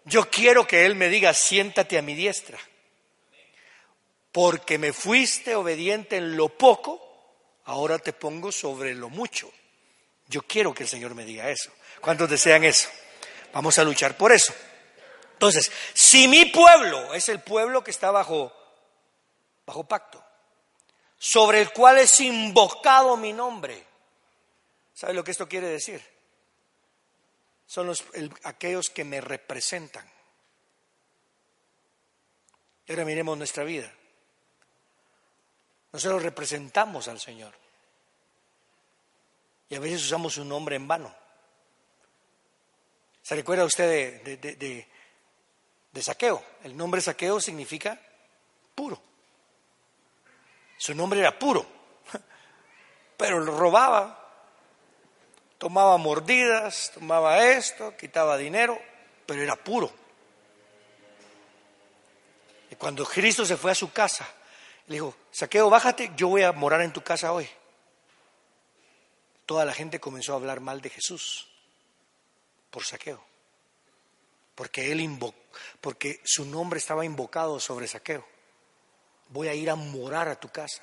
Yo 0.07 0.31
quiero 0.31 0.67
que 0.67 0.87
Él 0.87 0.95
me 0.95 1.11
diga, 1.11 1.35
siéntate 1.35 1.99
a 1.99 2.03
mi 2.03 2.15
diestra 2.15 2.59
porque 4.33 4.79
me 4.79 4.95
fuiste 4.95 5.55
obediente 5.55 6.17
en 6.17 6.37
lo 6.37 6.49
poco, 6.49 7.01
ahora 7.65 7.99
te 7.99 8.15
pongo 8.15 8.51
sobre 8.51 8.95
lo 8.95 9.11
mucho. 9.11 9.53
Yo 10.27 10.43
quiero 10.43 10.73
que 10.73 10.85
el 10.85 10.89
Señor 10.89 11.15
me 11.15 11.27
diga 11.27 11.51
eso. 11.51 11.71
¿Cuántos 12.01 12.31
desean 12.31 12.65
eso? 12.65 12.89
Vamos 13.53 13.79
a 13.79 13.85
luchar 13.85 14.17
por 14.17 14.33
eso. 14.33 14.55
Entonces, 15.35 15.71
si 15.93 16.29
mi 16.29 16.47
pueblo 16.47 17.13
es 17.13 17.29
el 17.29 17.41
pueblo 17.41 17.85
que 17.85 17.91
está 17.91 18.11
bajo, 18.11 18.53
bajo 19.67 19.85
pacto, 19.85 20.25
sobre 21.19 21.61
el 21.61 21.73
cual 21.73 21.99
es 21.99 22.21
invocado 22.21 23.17
mi 23.17 23.33
nombre, 23.33 23.85
¿sabe 24.95 25.13
lo 25.13 25.23
que 25.23 25.33
esto 25.33 25.49
quiere 25.49 25.69
decir? 25.69 26.03
Son 27.67 27.87
los, 27.87 28.05
aquellos 28.45 28.89
que 28.89 29.05
me 29.05 29.21
representan. 29.21 30.11
Y 32.87 32.93
ahora 32.93 33.05
miremos 33.05 33.37
nuestra 33.37 33.65
vida. 33.65 33.93
Nosotros 35.93 36.23
representamos 36.23 37.09
al 37.09 37.21
Señor. 37.21 37.53
Y 39.69 39.75
a 39.75 39.81
veces 39.81 40.05
usamos 40.05 40.35
su 40.35 40.45
nombre 40.45 40.77
en 40.77 40.89
vano. 40.89 41.15
¿Se 43.23 43.35
recuerda 43.35 43.65
usted 43.65 44.23
de, 44.23 44.87
de, 45.93 46.03
saqueo? 46.03 46.43
El 46.65 46.77
nombre 46.77 47.01
saqueo 47.01 47.41
significa 47.41 47.99
puro. 48.75 49.01
Su 50.77 50.95
nombre 50.95 51.21
era 51.21 51.39
puro, 51.39 51.65
pero 53.17 53.39
lo 53.39 53.57
robaba, 53.57 54.19
tomaba 55.59 55.97
mordidas, 55.99 56.91
tomaba 56.93 57.45
esto, 57.45 57.97
quitaba 57.97 58.37
dinero, 58.37 58.81
pero 59.25 59.43
era 59.43 59.55
puro. 59.55 59.93
Y 62.71 62.75
cuando 62.75 63.05
Cristo 63.05 63.47
se 63.47 63.57
fue 63.57 63.71
a 63.71 63.77
su 63.77 63.93
casa, 63.93 64.27
le 64.87 64.95
dijo, 64.95 65.15
Saqueo, 65.31 65.71
bájate, 65.71 66.13
yo 66.17 66.29
voy 66.29 66.43
a 66.43 66.53
morar 66.53 66.81
en 66.83 66.93
tu 66.93 67.03
casa 67.03 67.33
hoy. 67.33 67.49
Toda 69.47 69.65
la 69.65 69.75
gente 69.75 70.01
comenzó 70.01 70.33
a 70.33 70.37
hablar 70.37 70.61
mal 70.61 70.81
de 70.81 70.91
Jesús 70.91 71.49
por 72.71 72.85
Saqueo, 72.85 73.23
porque 74.55 74.93
él 74.93 75.01
invocó, 75.01 75.39
porque 75.81 76.21
su 76.25 76.45
nombre 76.45 76.79
estaba 76.79 77.05
invocado 77.05 77.61
sobre 77.61 77.87
Saqueo. 77.87 78.27
Voy 79.29 79.49
a 79.49 79.55
ir 79.55 79.71
a 79.71 79.75
morar 79.75 80.29
a 80.29 80.39
tu 80.39 80.49
casa. 80.49 80.83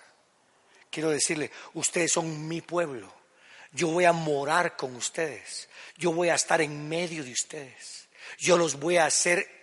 Quiero 0.89 1.09
decirle, 1.09 1.51
ustedes 1.73 2.11
son 2.11 2.47
mi 2.47 2.61
pueblo. 2.61 3.11
Yo 3.71 3.89
voy 3.89 4.05
a 4.05 4.13
morar 4.13 4.75
con 4.75 4.95
ustedes. 4.95 5.69
Yo 5.97 6.11
voy 6.11 6.29
a 6.29 6.35
estar 6.35 6.61
en 6.61 6.89
medio 6.89 7.23
de 7.23 7.31
ustedes. 7.31 8.07
Yo 8.39 8.57
los 8.57 8.79
voy 8.79 8.97
a 8.97 9.05
hacer 9.05 9.58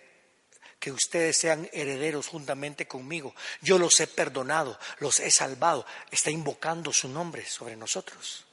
que 0.79 0.91
ustedes 0.91 1.37
sean 1.37 1.69
herederos 1.73 2.27
juntamente 2.27 2.87
conmigo. 2.87 3.33
Yo 3.61 3.79
los 3.79 3.99
he 3.99 4.07
perdonado, 4.07 4.79
los 4.99 5.19
he 5.19 5.31
salvado. 5.31 5.85
Está 6.11 6.29
invocando 6.29 6.93
su 6.93 7.09
nombre 7.09 7.45
sobre 7.45 7.75
nosotros. 7.75 8.45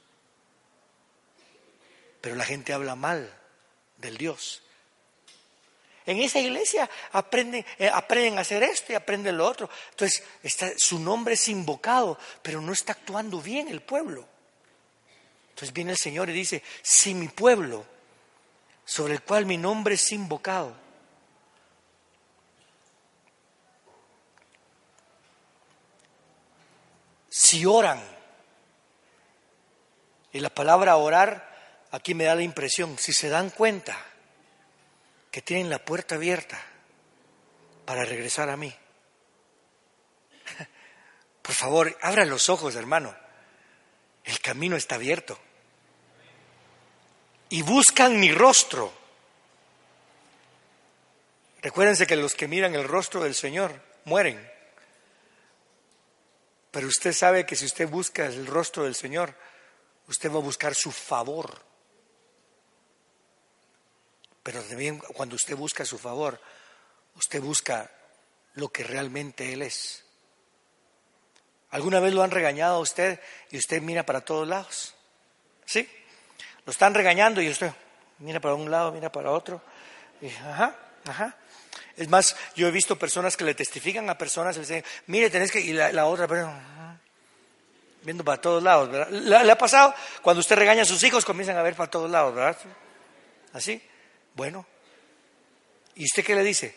Pero 2.21 2.35
la 2.35 2.45
gente 2.45 2.73
habla 2.73 2.95
mal 2.95 3.31
del 3.97 4.17
Dios. 4.17 4.63
En 6.07 6.19
esa 6.19 6.39
iglesia 6.39 6.89
aprenden, 7.13 7.65
eh, 7.79 7.89
aprenden 7.91 8.37
a 8.37 8.41
hacer 8.41 8.61
esto 8.61 8.91
y 8.91 8.95
aprenden 8.95 9.37
lo 9.37 9.47
otro. 9.47 9.69
Entonces, 9.91 10.23
su 10.77 10.99
nombre 10.99 11.33
es 11.33 11.47
invocado, 11.47 12.17
pero 12.41 12.61
no 12.61 12.73
está 12.73 12.93
actuando 12.93 13.41
bien 13.41 13.67
el 13.67 13.81
pueblo. 13.81 14.27
Entonces 15.49 15.73
viene 15.73 15.91
el 15.91 15.97
Señor 15.97 16.29
y 16.29 16.33
dice, 16.33 16.61
si 16.81 17.13
mi 17.13 17.27
pueblo, 17.27 17.85
sobre 18.83 19.15
el 19.15 19.21
cual 19.21 19.45
mi 19.45 19.57
nombre 19.57 19.95
es 19.95 20.11
invocado, 20.11 20.75
si 27.37 27.65
oran, 27.65 28.01
y 30.31 30.39
la 30.39 30.49
palabra 30.49 30.95
orar 30.95 31.85
aquí 31.91 32.13
me 32.13 32.23
da 32.23 32.33
la 32.33 32.43
impresión, 32.43 32.97
si 32.97 33.11
se 33.11 33.27
dan 33.27 33.49
cuenta 33.49 33.97
que 35.31 35.41
tienen 35.41 35.69
la 35.69 35.83
puerta 35.83 36.15
abierta 36.15 36.57
para 37.83 38.05
regresar 38.05 38.49
a 38.49 38.55
mí, 38.55 38.73
por 41.41 41.53
favor, 41.53 41.97
abran 42.01 42.29
los 42.29 42.47
ojos, 42.47 42.73
hermano. 42.75 43.13
El 44.23 44.39
camino 44.39 44.77
está 44.77 44.95
abierto. 44.95 45.37
Y 47.49 47.63
buscan 47.63 48.17
mi 48.17 48.31
rostro. 48.31 48.93
Recuérdense 51.61 52.07
que 52.07 52.15
los 52.15 52.33
que 52.33 52.47
miran 52.47 52.75
el 52.75 52.87
rostro 52.87 53.21
del 53.23 53.35
Señor 53.35 53.77
mueren. 54.05 54.54
Pero 56.75 56.89
usted 56.89 57.13
sabe 57.13 57.45
que 57.45 57.55
si 57.55 57.63
usted 57.63 57.87
busca 57.87 58.25
el 58.25 58.45
rostro 58.45 58.83
del 58.83 58.95
Señor, 58.95 59.33
usted 60.09 60.29
va 60.29 60.39
a 60.39 60.41
buscar 60.41 60.75
su 60.75 60.91
favor. 60.91 61.61
Pero 64.43 64.61
también 64.61 64.99
cuando 64.99 65.37
usted 65.37 65.55
busca 65.55 65.85
su 65.85 65.97
favor, 65.97 66.37
usted 67.15 67.41
busca 67.41 67.89
lo 68.55 68.67
que 68.73 68.83
realmente 68.83 69.53
Él 69.53 69.61
es. 69.61 70.03
¿Alguna 71.69 72.01
vez 72.01 72.13
lo 72.13 72.23
han 72.23 72.31
regañado 72.31 72.75
a 72.75 72.79
usted 72.79 73.21
y 73.51 73.57
usted 73.57 73.81
mira 73.81 74.05
para 74.05 74.19
todos 74.19 74.45
lados? 74.45 74.95
¿Sí? 75.65 75.89
Lo 76.65 76.71
están 76.71 76.93
regañando 76.93 77.41
y 77.41 77.47
usted 77.47 77.71
mira 78.19 78.41
para 78.41 78.55
un 78.55 78.69
lado, 78.69 78.91
mira 78.91 79.09
para 79.09 79.31
otro. 79.31 79.61
Y, 80.19 80.27
ajá, 80.27 80.75
ajá. 81.05 81.37
Es 81.97 82.09
más, 82.09 82.35
yo 82.55 82.67
he 82.67 82.71
visto 82.71 82.97
personas 82.97 83.37
que 83.37 83.45
le 83.45 83.55
testifican 83.55 84.09
a 84.09 84.17
personas 84.17 84.55
y 84.55 84.59
le 84.59 84.65
dicen, 84.65 84.85
mire, 85.07 85.29
tenés 85.29 85.51
que, 85.51 85.61
y 85.61 85.71
la, 85.71 86.05
otra 86.05 86.27
persona, 86.27 86.99
viendo 88.03 88.23
para 88.23 88.41
todos 88.41 88.61
lados, 88.61 88.91
¿verdad? 88.91 89.09
¿Le, 89.09 89.51
ha 89.51 89.57
pasado? 89.57 89.93
Cuando 90.21 90.41
usted 90.41 90.57
regaña 90.57 90.81
a 90.81 90.85
sus 90.85 91.01
hijos, 91.03 91.23
comienzan 91.23 91.57
a 91.57 91.61
ver 91.61 91.75
para 91.75 91.89
todos 91.89 92.11
lados, 92.11 92.35
¿verdad? 92.35 92.57
Así. 93.53 93.81
Bueno. 94.33 94.65
¿Y 95.95 96.03
usted 96.03 96.25
qué 96.25 96.35
le 96.35 96.43
dice? 96.43 96.75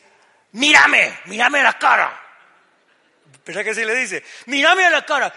Mírame, 0.52 1.18
mírame 1.24 1.62
la 1.62 1.76
cara. 1.76 2.22
¿Verdad 3.44 3.64
que 3.64 3.70
así 3.70 3.85
le 3.85 3.94
dice? 3.94 4.24
Mírame 4.46 4.85
a 4.85 4.90
la 4.90 5.04
cara. 5.04 5.35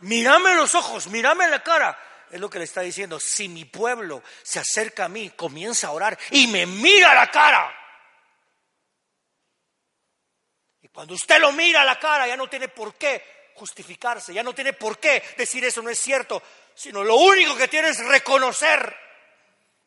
Mírame 0.00 0.54
los 0.54 0.74
ojos, 0.76 1.08
mírame 1.08 1.48
la 1.48 1.62
cara. 1.62 1.98
Es 2.30 2.40
lo 2.40 2.48
que 2.48 2.58
le 2.58 2.64
está 2.64 2.82
diciendo. 2.82 3.18
Si 3.18 3.48
mi 3.48 3.64
pueblo 3.64 4.22
se 4.42 4.60
acerca 4.60 5.06
a 5.06 5.08
mí, 5.08 5.30
comienza 5.30 5.88
a 5.88 5.92
orar 5.92 6.16
y 6.30 6.46
me 6.46 6.66
mira 6.66 7.10
a 7.10 7.14
la 7.14 7.30
cara. 7.30 7.77
Cuando 10.92 11.14
usted 11.14 11.40
lo 11.40 11.52
mira 11.52 11.82
a 11.82 11.84
la 11.84 11.98
cara, 11.98 12.26
ya 12.26 12.36
no 12.36 12.48
tiene 12.48 12.68
por 12.68 12.94
qué 12.94 13.50
justificarse, 13.54 14.32
ya 14.32 14.42
no 14.42 14.54
tiene 14.54 14.72
por 14.72 14.98
qué 14.98 15.22
decir 15.36 15.64
eso 15.64 15.82
no 15.82 15.90
es 15.90 15.98
cierto, 15.98 16.42
sino 16.74 17.02
lo 17.02 17.16
único 17.16 17.56
que 17.56 17.68
tiene 17.68 17.88
es 17.88 18.04
reconocer 18.04 18.96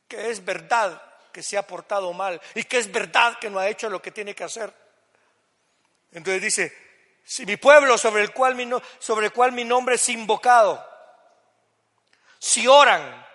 que 0.07 0.29
es 0.29 0.43
verdad 0.43 1.01
que 1.31 1.41
se 1.41 1.57
ha 1.57 1.65
portado 1.65 2.11
mal 2.11 2.41
y 2.53 2.63
que 2.65 2.77
es 2.77 2.91
verdad 2.91 3.39
que 3.39 3.49
no 3.49 3.59
ha 3.59 3.69
hecho 3.69 3.89
lo 3.89 4.01
que 4.01 4.11
tiene 4.11 4.35
que 4.35 4.43
hacer. 4.43 4.73
Entonces 6.11 6.41
dice, 6.41 6.77
si 7.23 7.45
mi 7.45 7.55
pueblo 7.55 7.97
sobre 7.97 8.23
el 8.23 8.33
cual 8.33 8.55
mi, 8.55 8.69
sobre 8.99 9.27
el 9.27 9.31
cual 9.31 9.53
mi 9.53 9.63
nombre 9.63 9.95
es 9.95 10.09
invocado, 10.09 10.85
si 12.39 12.67
oran 12.67 13.25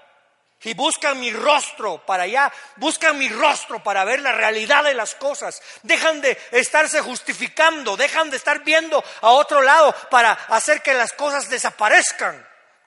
y 0.63 0.75
buscan 0.75 1.21
mi 1.21 1.33
rostro 1.33 2.05
para 2.05 2.25
allá, 2.25 2.53
buscan 2.77 3.17
mi 3.19 3.29
rostro 3.29 3.83
para 3.83 4.05
ver 4.05 4.21
la 4.21 4.33
realidad 4.33 4.83
de 4.83 4.95
las 4.95 5.15
cosas. 5.15 5.63
Dejan 5.83 6.21
de 6.21 6.37
estarse 6.51 7.01
justificando, 7.01 7.97
dejan 7.97 8.31
de 8.31 8.37
estar 8.37 8.65
viendo 8.65 9.03
a 9.21 9.31
otro 9.31 9.63
lado 9.63 9.95
para 10.11 10.33
hacer 10.33 10.83
que 10.83 10.95
las 10.95 11.13
cosas 11.13 11.49
desaparezcan 11.49 12.45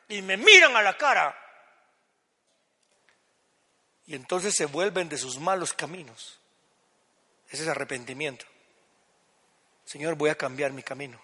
y 0.10 0.21
me 0.21 0.36
miran 0.36 0.75
a 0.75 0.82
la 0.82 0.97
cara. 0.97 1.36
Y 4.08 4.15
entonces 4.15 4.55
se 4.55 4.65
vuelven 4.65 5.08
de 5.08 5.17
sus 5.17 5.38
malos 5.39 5.73
caminos. 5.73 6.38
Ese 7.49 7.63
es 7.63 7.69
arrepentimiento. 7.69 8.45
Señor, 9.86 10.15
voy 10.15 10.32
a 10.32 10.36
cambiar 10.36 10.71
mi 10.71 10.84
camino. 10.84 11.21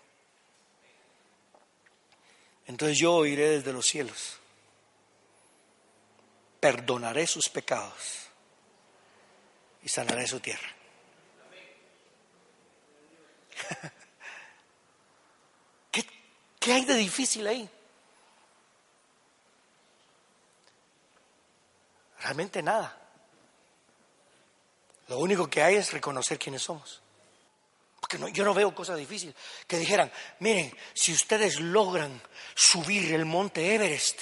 Entonces 2.67 2.97
yo 2.97 3.13
oiré 3.13 3.49
desde 3.49 3.73
los 3.73 3.85
cielos 3.85 4.39
perdonaré 6.65 7.27
sus 7.27 7.47
pecados 7.47 8.25
y 9.83 9.87
sanaré 9.87 10.25
su 10.25 10.39
tierra. 10.39 10.67
¿Qué, 15.91 16.73
hay 16.73 16.85
de 16.85 16.95
difícil 16.95 17.45
ahí? 17.45 17.69
Realmente 22.21 22.63
nada. 22.63 22.99
Lo 25.09 25.19
único 25.19 25.47
que 25.47 25.61
hay 25.61 25.75
es 25.75 25.93
reconocer 25.93 26.39
quiénes 26.39 26.63
somos. 26.63 26.99
Porque 28.01 28.17
yo 28.33 28.43
no 28.43 28.55
veo 28.55 28.73
cosa 28.73 28.95
difícil. 28.95 29.35
Que 29.67 29.77
dijeran, 29.77 30.11
miren, 30.39 30.75
si 30.95 31.13
ustedes 31.13 31.59
logran 31.59 32.19
subir 32.55 33.13
el 33.13 33.25
monte 33.25 33.75
Everest, 33.75 34.19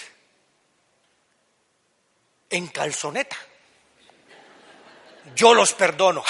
en 2.53 2.67
calzoneta. 2.67 3.35
Yo 5.35 5.55
los 5.55 5.73
perdono. 5.73 6.23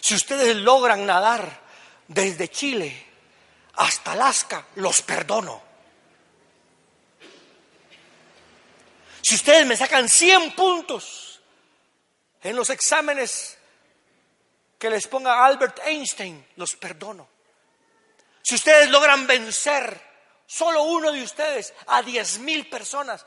Si 0.00 0.14
ustedes 0.14 0.56
logran 0.56 1.06
nadar 1.06 1.60
desde 2.08 2.48
Chile 2.48 3.06
hasta 3.74 4.12
Alaska, 4.12 4.66
los 4.74 5.00
perdono. 5.02 5.62
Si 9.22 9.36
ustedes 9.36 9.64
me 9.64 9.76
sacan 9.76 10.08
100 10.08 10.56
puntos 10.56 11.40
en 12.42 12.56
los 12.56 12.68
exámenes 12.70 13.56
que 14.76 14.90
les 14.90 15.06
ponga 15.06 15.44
Albert 15.44 15.78
Einstein, 15.84 16.44
los 16.56 16.74
perdono. 16.74 17.28
Si 18.42 18.56
ustedes 18.56 18.90
logran 18.90 19.28
vencer 19.28 20.09
solo 20.50 20.82
uno 20.82 21.12
de 21.12 21.22
ustedes 21.22 21.72
a 21.86 22.02
10 22.02 22.40
mil 22.40 22.68
personas, 22.68 23.24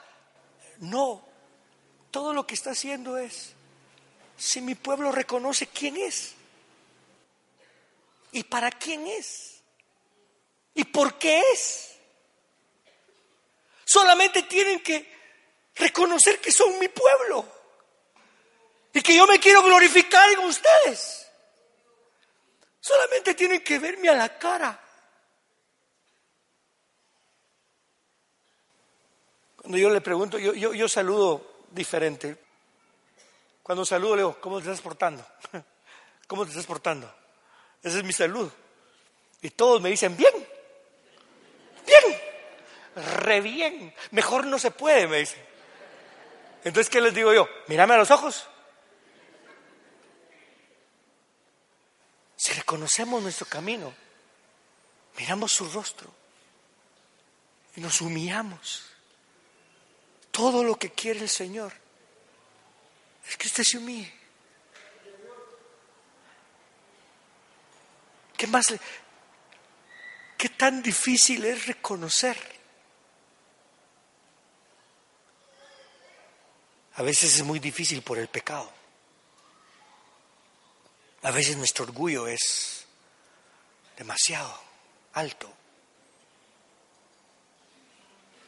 no. 0.79 1.25
Todo 2.11 2.33
lo 2.33 2.45
que 2.45 2.53
está 2.53 2.71
haciendo 2.71 3.17
es, 3.17 3.53
si 4.35 4.59
mi 4.59 4.75
pueblo 4.75 5.09
reconoce 5.09 5.67
quién 5.67 5.95
es 5.95 6.33
y 8.33 8.43
para 8.43 8.69
quién 8.71 9.07
es 9.07 9.61
y 10.75 10.83
por 10.83 11.17
qué 11.17 11.41
es, 11.53 11.95
solamente 13.85 14.43
tienen 14.43 14.81
que 14.81 15.09
reconocer 15.75 16.41
que 16.41 16.51
son 16.51 16.77
mi 16.77 16.89
pueblo 16.89 17.45
y 18.93 19.01
que 19.01 19.15
yo 19.15 19.25
me 19.27 19.39
quiero 19.39 19.63
glorificar 19.63 20.29
en 20.29 20.39
ustedes. 20.39 21.25
Solamente 22.81 23.33
tienen 23.33 23.63
que 23.63 23.79
verme 23.79 24.09
a 24.09 24.13
la 24.13 24.37
cara. 24.37 24.82
Cuando 29.63 29.77
yo 29.77 29.89
le 29.89 30.01
pregunto, 30.01 30.37
yo, 30.37 30.53
yo, 30.53 30.89
saludo 30.89 31.63
diferente. 31.71 32.37
Cuando 33.63 33.85
saludo 33.85 34.15
le 34.17 34.21
digo, 34.23 34.37
¿cómo 34.41 34.57
te 34.57 34.63
estás 34.63 34.81
portando? 34.81 35.25
¿Cómo 36.27 36.43
te 36.43 36.49
estás 36.49 36.65
portando? 36.65 37.09
Ese 37.81 37.99
es 37.99 38.03
mi 38.03 38.11
saludo. 38.11 38.51
Y 39.41 39.51
todos 39.51 39.81
me 39.81 39.89
dicen, 39.89 40.17
bien, 40.17 40.33
bien, 41.85 42.21
re 43.15 43.39
bien, 43.39 43.95
mejor 44.11 44.45
no 44.45 44.59
se 44.59 44.71
puede, 44.71 45.07
me 45.07 45.19
dicen. 45.19 45.41
Entonces, 46.65 46.89
¿qué 46.89 46.99
les 46.99 47.13
digo 47.13 47.33
yo? 47.33 47.47
Mírame 47.67 47.93
a 47.93 47.97
los 47.99 48.11
ojos. 48.11 48.45
Si 52.35 52.51
reconocemos 52.51 53.23
nuestro 53.23 53.45
camino, 53.45 53.93
miramos 55.17 55.53
su 55.53 55.69
rostro 55.69 56.09
y 57.77 57.79
nos 57.79 58.01
humillamos. 58.01 58.92
Todo 60.33 60.63
lo 60.63 60.75
que 60.79 60.89
quiere 60.89 61.19
el 61.19 61.29
Señor 61.29 61.71
es 63.29 63.37
que 63.37 63.47
usted 63.47 63.63
se 63.63 63.77
humille. 63.77 64.11
¿Qué 68.35 68.47
más? 68.47 68.73
¿Qué 70.35 70.49
tan 70.49 70.81
difícil 70.81 71.45
es 71.45 71.67
reconocer? 71.67 72.35
A 76.95 77.03
veces 77.03 77.35
es 77.35 77.43
muy 77.43 77.59
difícil 77.59 78.01
por 78.01 78.17
el 78.17 78.27
pecado. 78.27 78.73
A 81.21 81.29
veces 81.29 81.55
nuestro 81.57 81.85
orgullo 81.85 82.25
es 82.25 82.87
demasiado 83.95 84.59
alto. 85.13 85.62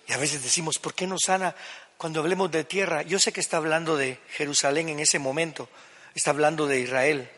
Y 0.08 0.14
a 0.14 0.18
veces 0.18 0.44
decimos, 0.44 0.78
¿por 0.78 0.94
qué 0.94 1.08
no 1.08 1.18
sana 1.18 1.56
cuando 1.98 2.20
hablemos 2.20 2.52
de 2.52 2.64
tierra? 2.64 3.02
Yo 3.02 3.20
sé 3.20 3.34
que 3.34 3.40
está 3.40 3.58
hablando 3.58 3.98
de 3.98 4.20
Jerusalén 4.30 4.90
en 4.90 5.00
ese 5.00 5.20
momento, 5.20 5.68
está 6.14 6.30
hablando 6.32 6.68
de 6.68 6.80
Israel, 6.80 7.30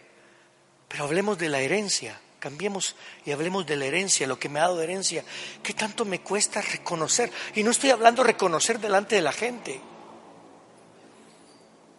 pero 0.88 1.06
hablemos 1.06 1.38
de 1.38 1.50
la 1.50 1.60
herencia, 1.60 2.20
cambiemos 2.40 2.96
y 3.26 3.32
hablemos 3.32 3.66
de 3.66 3.78
la 3.78 3.86
herencia, 3.86 4.28
lo 4.28 4.40
que 4.40 4.50
me 4.50 4.60
ha 4.60 4.64
dado 4.64 4.82
herencia. 4.82 5.24
¿Qué 5.64 5.74
tanto 5.74 6.06
me 6.06 6.22
cuesta 6.22 6.62
reconocer? 6.62 7.32
Y 7.56 7.64
no 7.64 7.72
estoy 7.72 7.92
hablando 7.92 8.24
reconocer 8.24 8.80
delante 8.80 9.16
de 9.16 9.22
la 9.22 9.32
gente, 9.32 9.80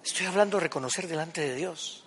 estoy 0.04 0.26
hablando 0.26 0.60
reconocer 0.60 1.06
delante 1.06 1.40
de 1.40 1.54
Dios. 1.54 2.04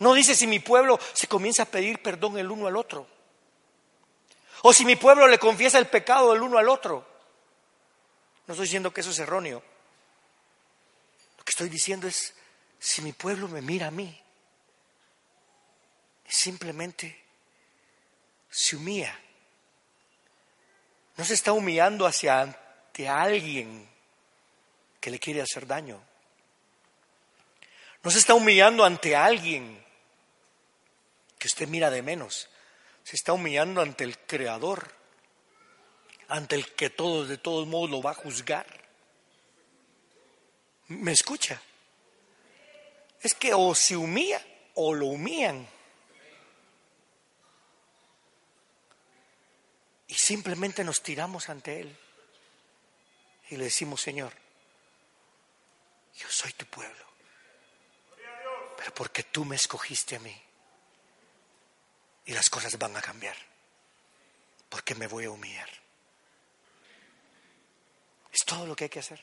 No 0.00 0.14
dice 0.14 0.34
si 0.34 0.48
mi 0.48 0.58
pueblo 0.58 0.98
se 1.12 1.28
comienza 1.28 1.62
a 1.62 1.66
pedir 1.66 2.02
perdón 2.02 2.36
el 2.36 2.50
uno 2.50 2.66
al 2.66 2.76
otro. 2.76 3.06
O 4.62 4.72
si 4.72 4.84
mi 4.84 4.96
pueblo 4.96 5.26
le 5.26 5.38
confiesa 5.38 5.78
el 5.78 5.88
pecado 5.88 6.32
el 6.32 6.42
uno 6.42 6.58
al 6.58 6.68
otro. 6.68 7.06
No 8.46 8.54
estoy 8.54 8.66
diciendo 8.66 8.92
que 8.92 9.00
eso 9.00 9.10
es 9.10 9.18
erróneo. 9.18 9.62
Lo 11.38 11.44
que 11.44 11.50
estoy 11.50 11.68
diciendo 11.68 12.06
es, 12.06 12.34
si 12.78 13.02
mi 13.02 13.12
pueblo 13.12 13.48
me 13.48 13.60
mira 13.60 13.88
a 13.88 13.90
mí, 13.90 14.20
simplemente 16.26 17.24
se 18.48 18.76
humilla. 18.76 19.18
No 21.16 21.24
se 21.24 21.34
está 21.34 21.52
humillando 21.52 22.06
hacia 22.06 22.40
ante 22.40 23.08
alguien 23.08 23.88
que 25.00 25.10
le 25.10 25.18
quiere 25.18 25.42
hacer 25.42 25.66
daño. 25.66 26.02
No 28.02 28.10
se 28.10 28.18
está 28.18 28.34
humillando 28.34 28.84
ante 28.84 29.14
alguien 29.14 29.84
que 31.38 31.48
usted 31.48 31.68
mira 31.68 31.90
de 31.90 32.02
menos. 32.02 32.48
Se 33.04 33.16
está 33.16 33.32
humillando 33.32 33.80
ante 33.80 34.04
el 34.04 34.18
Creador, 34.18 34.92
ante 36.28 36.54
el 36.54 36.72
que 36.74 36.90
todos 36.90 37.28
de 37.28 37.38
todos 37.38 37.66
modos 37.66 37.90
lo 37.90 38.02
va 38.02 38.12
a 38.12 38.14
juzgar. 38.14 38.66
¿Me 40.88 41.12
escucha? 41.12 41.60
Es 43.20 43.34
que 43.34 43.54
o 43.54 43.74
se 43.74 43.96
humilla 43.96 44.44
o 44.74 44.94
lo 44.94 45.06
humillan. 45.06 45.66
Y 50.06 50.14
simplemente 50.14 50.84
nos 50.84 51.02
tiramos 51.02 51.48
ante 51.48 51.80
Él 51.80 51.96
y 53.48 53.56
le 53.56 53.64
decimos, 53.64 54.00
Señor, 54.00 54.32
yo 56.16 56.28
soy 56.28 56.52
tu 56.52 56.66
pueblo, 56.66 57.04
pero 58.76 58.92
porque 58.94 59.22
tú 59.22 59.44
me 59.44 59.56
escogiste 59.56 60.16
a 60.16 60.18
mí 60.20 60.51
y 62.26 62.32
las 62.32 62.48
cosas 62.50 62.78
van 62.78 62.96
a 62.96 63.02
cambiar. 63.02 63.36
Porque 64.68 64.94
me 64.94 65.06
voy 65.06 65.24
a 65.24 65.30
humillar. 65.30 65.68
Es 68.32 68.44
todo 68.44 68.66
lo 68.66 68.74
que 68.74 68.84
hay 68.84 68.90
que 68.90 69.00
hacer. 69.00 69.22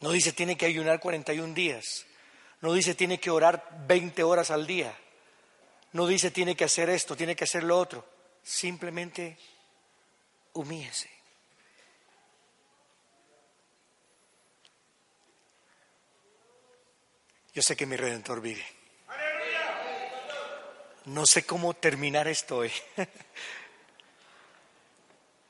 No 0.00 0.10
dice 0.10 0.32
tiene 0.32 0.56
que 0.56 0.66
ayunar 0.66 1.00
41 1.00 1.54
días. 1.54 2.06
No 2.60 2.72
dice 2.72 2.94
tiene 2.94 3.20
que 3.20 3.30
orar 3.30 3.84
20 3.86 4.22
horas 4.22 4.50
al 4.50 4.66
día. 4.66 4.96
No 5.92 6.06
dice 6.06 6.30
tiene 6.30 6.56
que 6.56 6.64
hacer 6.64 6.90
esto, 6.90 7.16
tiene 7.16 7.36
que 7.36 7.44
hacer 7.44 7.62
lo 7.62 7.78
otro. 7.78 8.04
Simplemente 8.42 9.38
humíllese. 10.54 11.10
Yo 17.54 17.62
sé 17.62 17.76
que 17.76 17.86
mi 17.86 17.96
redentor 17.96 18.40
vive. 18.40 18.83
No 21.06 21.26
sé 21.26 21.44
cómo 21.44 21.74
terminar 21.74 22.28
esto 22.28 22.58
hoy. 22.58 22.72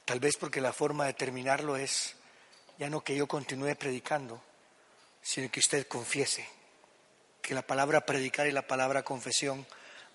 Tal 0.04 0.18
vez 0.18 0.36
porque 0.36 0.60
la 0.60 0.72
forma 0.72 1.06
de 1.06 1.14
terminarlo 1.14 1.76
es 1.76 2.16
ya 2.78 2.90
no 2.90 3.02
que 3.02 3.14
yo 3.14 3.28
continúe 3.28 3.76
predicando, 3.76 4.42
sino 5.22 5.50
que 5.50 5.60
usted 5.60 5.86
confiese 5.86 6.46
que 7.40 7.54
la 7.54 7.62
palabra 7.62 8.04
predicar 8.04 8.46
y 8.48 8.52
la 8.52 8.66
palabra 8.66 9.04
confesión 9.04 9.64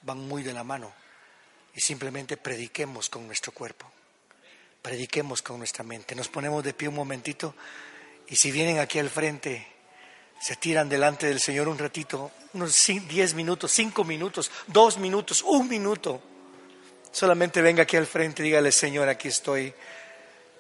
van 0.02 0.20
muy 0.20 0.44
de 0.44 0.54
la 0.54 0.64
mano 0.64 0.94
y 1.74 1.80
simplemente 1.80 2.36
prediquemos 2.36 3.10
con 3.10 3.26
nuestro 3.26 3.54
cuerpo, 3.54 3.90
prediquemos 4.82 5.42
con 5.42 5.58
nuestra 5.58 5.84
mente. 5.84 6.16
Nos 6.16 6.28
ponemos 6.28 6.64
de 6.64 6.74
pie 6.74 6.90
un 6.90 6.96
momentito 6.96 7.56
y 8.28 8.36
si 8.36 8.52
vienen 8.52 8.80
aquí 8.80 9.00
al 9.00 9.10
frente, 9.10 9.66
se 10.40 10.56
tiran 10.56 10.90
delante 10.90 11.28
del 11.28 11.40
Señor 11.40 11.68
un 11.68 11.78
ratito, 11.78 12.32
unos 12.54 12.76
10 12.88 13.34
minutos, 13.34 13.72
5 13.72 14.04
minutos, 14.04 14.50
2 14.68 14.98
minutos, 14.98 15.44
un 15.44 15.68
minuto. 15.68 16.22
Solamente 17.12 17.62
venga 17.62 17.84
aquí 17.84 17.98
al 17.98 18.08
frente 18.08 18.42
y 18.42 18.46
dígale, 18.46 18.72
Señor, 18.72 19.10
aquí 19.10 19.28
estoy 19.28 19.74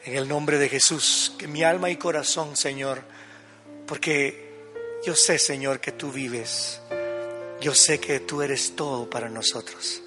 en 0.03 0.15
el 0.15 0.27
nombre 0.27 0.57
de 0.57 0.69
Jesús, 0.69 1.34
que 1.38 1.47
mi 1.47 1.63
alma 1.63 1.89
y 1.89 1.97
corazón, 1.97 2.55
Señor, 2.55 3.01
porque 3.86 4.49
yo 5.05 5.15
sé, 5.15 5.39
Señor, 5.39 5.80
que 5.80 5.91
tú 5.91 6.11
vives. 6.11 6.82
Yo 7.61 7.75
sé 7.75 7.99
que 7.99 8.21
tú 8.21 8.41
eres 8.41 8.75
todo 8.75 9.09
para 9.09 9.30
nosotros. 9.30 10.01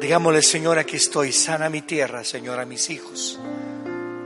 Digámosle, 0.00 0.42
Señor, 0.42 0.78
aquí 0.78 0.96
estoy, 0.96 1.32
sana 1.32 1.68
mi 1.68 1.82
tierra, 1.82 2.22
Señor, 2.22 2.60
a 2.60 2.64
mis 2.64 2.90
hijos. 2.90 3.38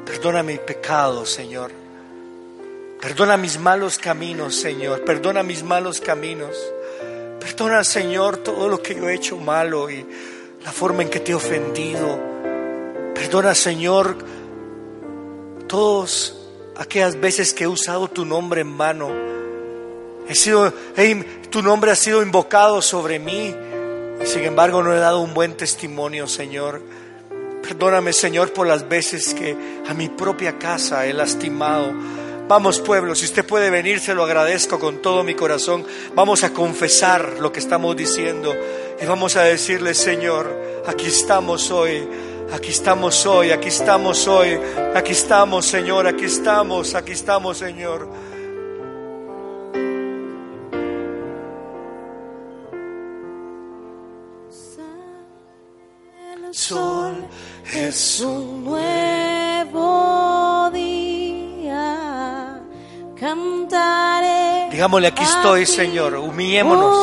Perdona 0.05 0.43
mi 0.43 0.59
pecado, 0.59 1.25
Señor. 1.25 1.80
Perdona 3.01 3.39
mis 3.39 3.59
malos 3.59 3.99
caminos, 3.99 4.55
Señor. 4.57 5.05
Perdona 5.05 5.43
mis 5.43 5.63
malos 5.63 6.01
caminos. 6.01 6.55
Perdona, 7.41 7.83
Señor, 7.83 8.37
todo 8.39 8.69
lo 8.69 8.83
que 8.83 8.95
yo 8.95 9.09
he 9.09 9.15
hecho 9.15 9.39
malo 9.39 9.89
y 9.89 10.07
la 10.63 10.71
forma 10.71 11.03
en 11.03 11.09
que 11.09 11.21
te 11.21 11.33
he 11.33 11.35
ofendido. 11.35 12.21
Perdona, 13.15 13.55
Señor, 13.55 14.19
todas 15.67 16.35
aquellas 16.77 17.19
veces 17.19 17.55
que 17.55 17.65
he 17.65 17.69
usado 17.69 18.09
tu 18.09 18.27
nombre 18.27 18.61
en 18.61 18.69
mano. 18.69 19.11
He 20.29 20.35
sido, 20.35 20.73
tu 21.49 21.63
nombre 21.63 21.91
ha 21.91 21.97
sido 21.97 22.23
invocado 22.23 22.83
sobre 22.83 23.19
mí 23.19 23.55
y 24.23 24.27
sin 24.27 24.45
embargo 24.45 24.83
no 24.83 24.95
he 24.95 24.99
dado 24.99 25.21
un 25.21 25.33
buen 25.33 25.57
testimonio, 25.57 26.27
Señor. 26.27 26.83
Perdóname, 27.63 28.13
Señor, 28.13 28.53
por 28.53 28.67
las 28.67 28.89
veces 28.89 29.33
que 29.33 29.57
a 29.89 29.95
mi 29.95 30.09
propia 30.11 30.59
casa 30.59 31.07
he 31.07 31.15
lastimado. 31.15 31.93
Vamos, 32.51 32.81
pueblo, 32.81 33.15
si 33.15 33.27
usted 33.27 33.47
puede 33.47 33.71
venir, 33.71 34.01
se 34.01 34.13
lo 34.13 34.25
agradezco 34.25 34.81
con 34.81 35.01
todo 35.01 35.23
mi 35.23 35.37
corazón. 35.37 35.87
Vamos 36.17 36.43
a 36.43 36.53
confesar 36.53 37.39
lo 37.39 37.53
que 37.53 37.61
estamos 37.61 37.95
diciendo 37.95 38.53
y 39.01 39.07
vamos 39.07 39.37
a 39.37 39.45
decirle, 39.45 39.95
Señor, 39.95 40.83
aquí 40.85 41.07
estamos 41.07 41.71
hoy. 41.71 42.03
Aquí 42.53 42.71
estamos 42.71 43.25
hoy, 43.25 43.53
aquí 43.53 43.69
estamos 43.69 44.27
hoy, 44.27 44.59
aquí 44.97 45.13
estamos, 45.13 45.65
Señor, 45.65 46.09
aquí 46.09 46.25
estamos, 46.25 46.97
aquí 46.97 47.13
estamos, 47.13 47.59
Señor. 47.59 48.09
Sol 56.51 57.15
es 57.73 58.21
un 58.23 58.65
nuevo. 58.65 60.30
Cantaré. 63.21 64.71
Digámosle, 64.71 65.09
aquí 65.09 65.23
estoy, 65.23 65.67
Señor, 65.67 66.15
humillémonos. 66.17 66.97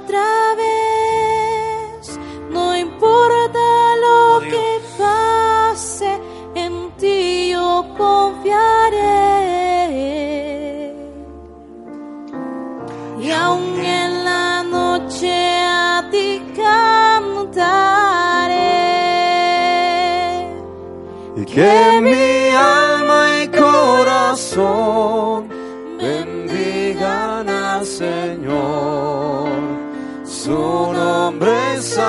Otra 0.00 0.54
vez, 0.56 2.18
no 2.50 2.74
importa 2.76 3.58
lo 4.00 4.36
Oh, 4.36 4.40
que 4.40 4.80
pase, 4.98 6.18
en 6.54 6.90
ti 6.96 7.50
yo 7.52 7.84
confiaré. 7.98 9.10
Y 13.20 13.30
aún 13.32 13.78
en 13.80 14.24
la 14.24 14.62
noche 14.62 15.30
a 15.62 16.08
ti 16.10 16.42
cantaré. 16.56 17.68
y 21.36 21.44
que 21.44 22.00
mi 22.02 22.48
alma 22.56 22.79
Su 31.40 31.99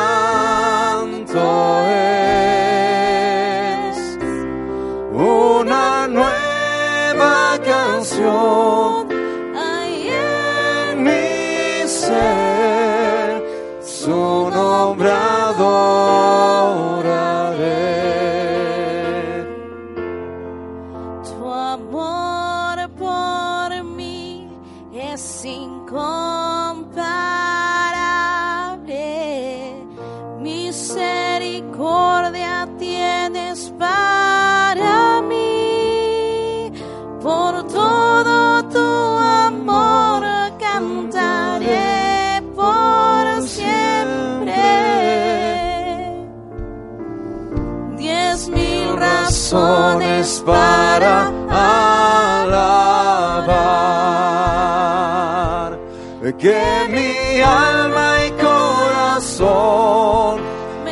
Que 56.41 56.89
mi 56.89 57.39
alma 57.39 58.25
y 58.25 58.31
corazón 58.41 60.41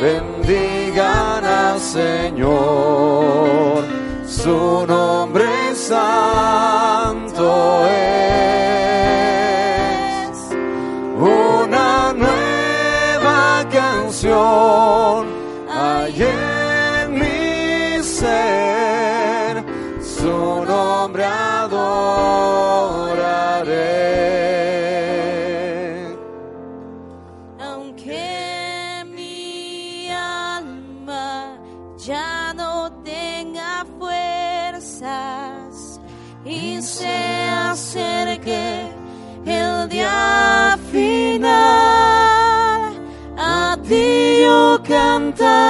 bendigan 0.00 1.44
al 1.44 1.80
Señor. 1.80 3.82
Su 4.24 4.86
nombre 4.86 5.74
santo 5.74 7.84
es 7.84 7.90
una 11.18 12.12
nueva 12.12 13.66
canción 13.72 15.26
hay 15.68 16.22
cantaré 45.40 45.69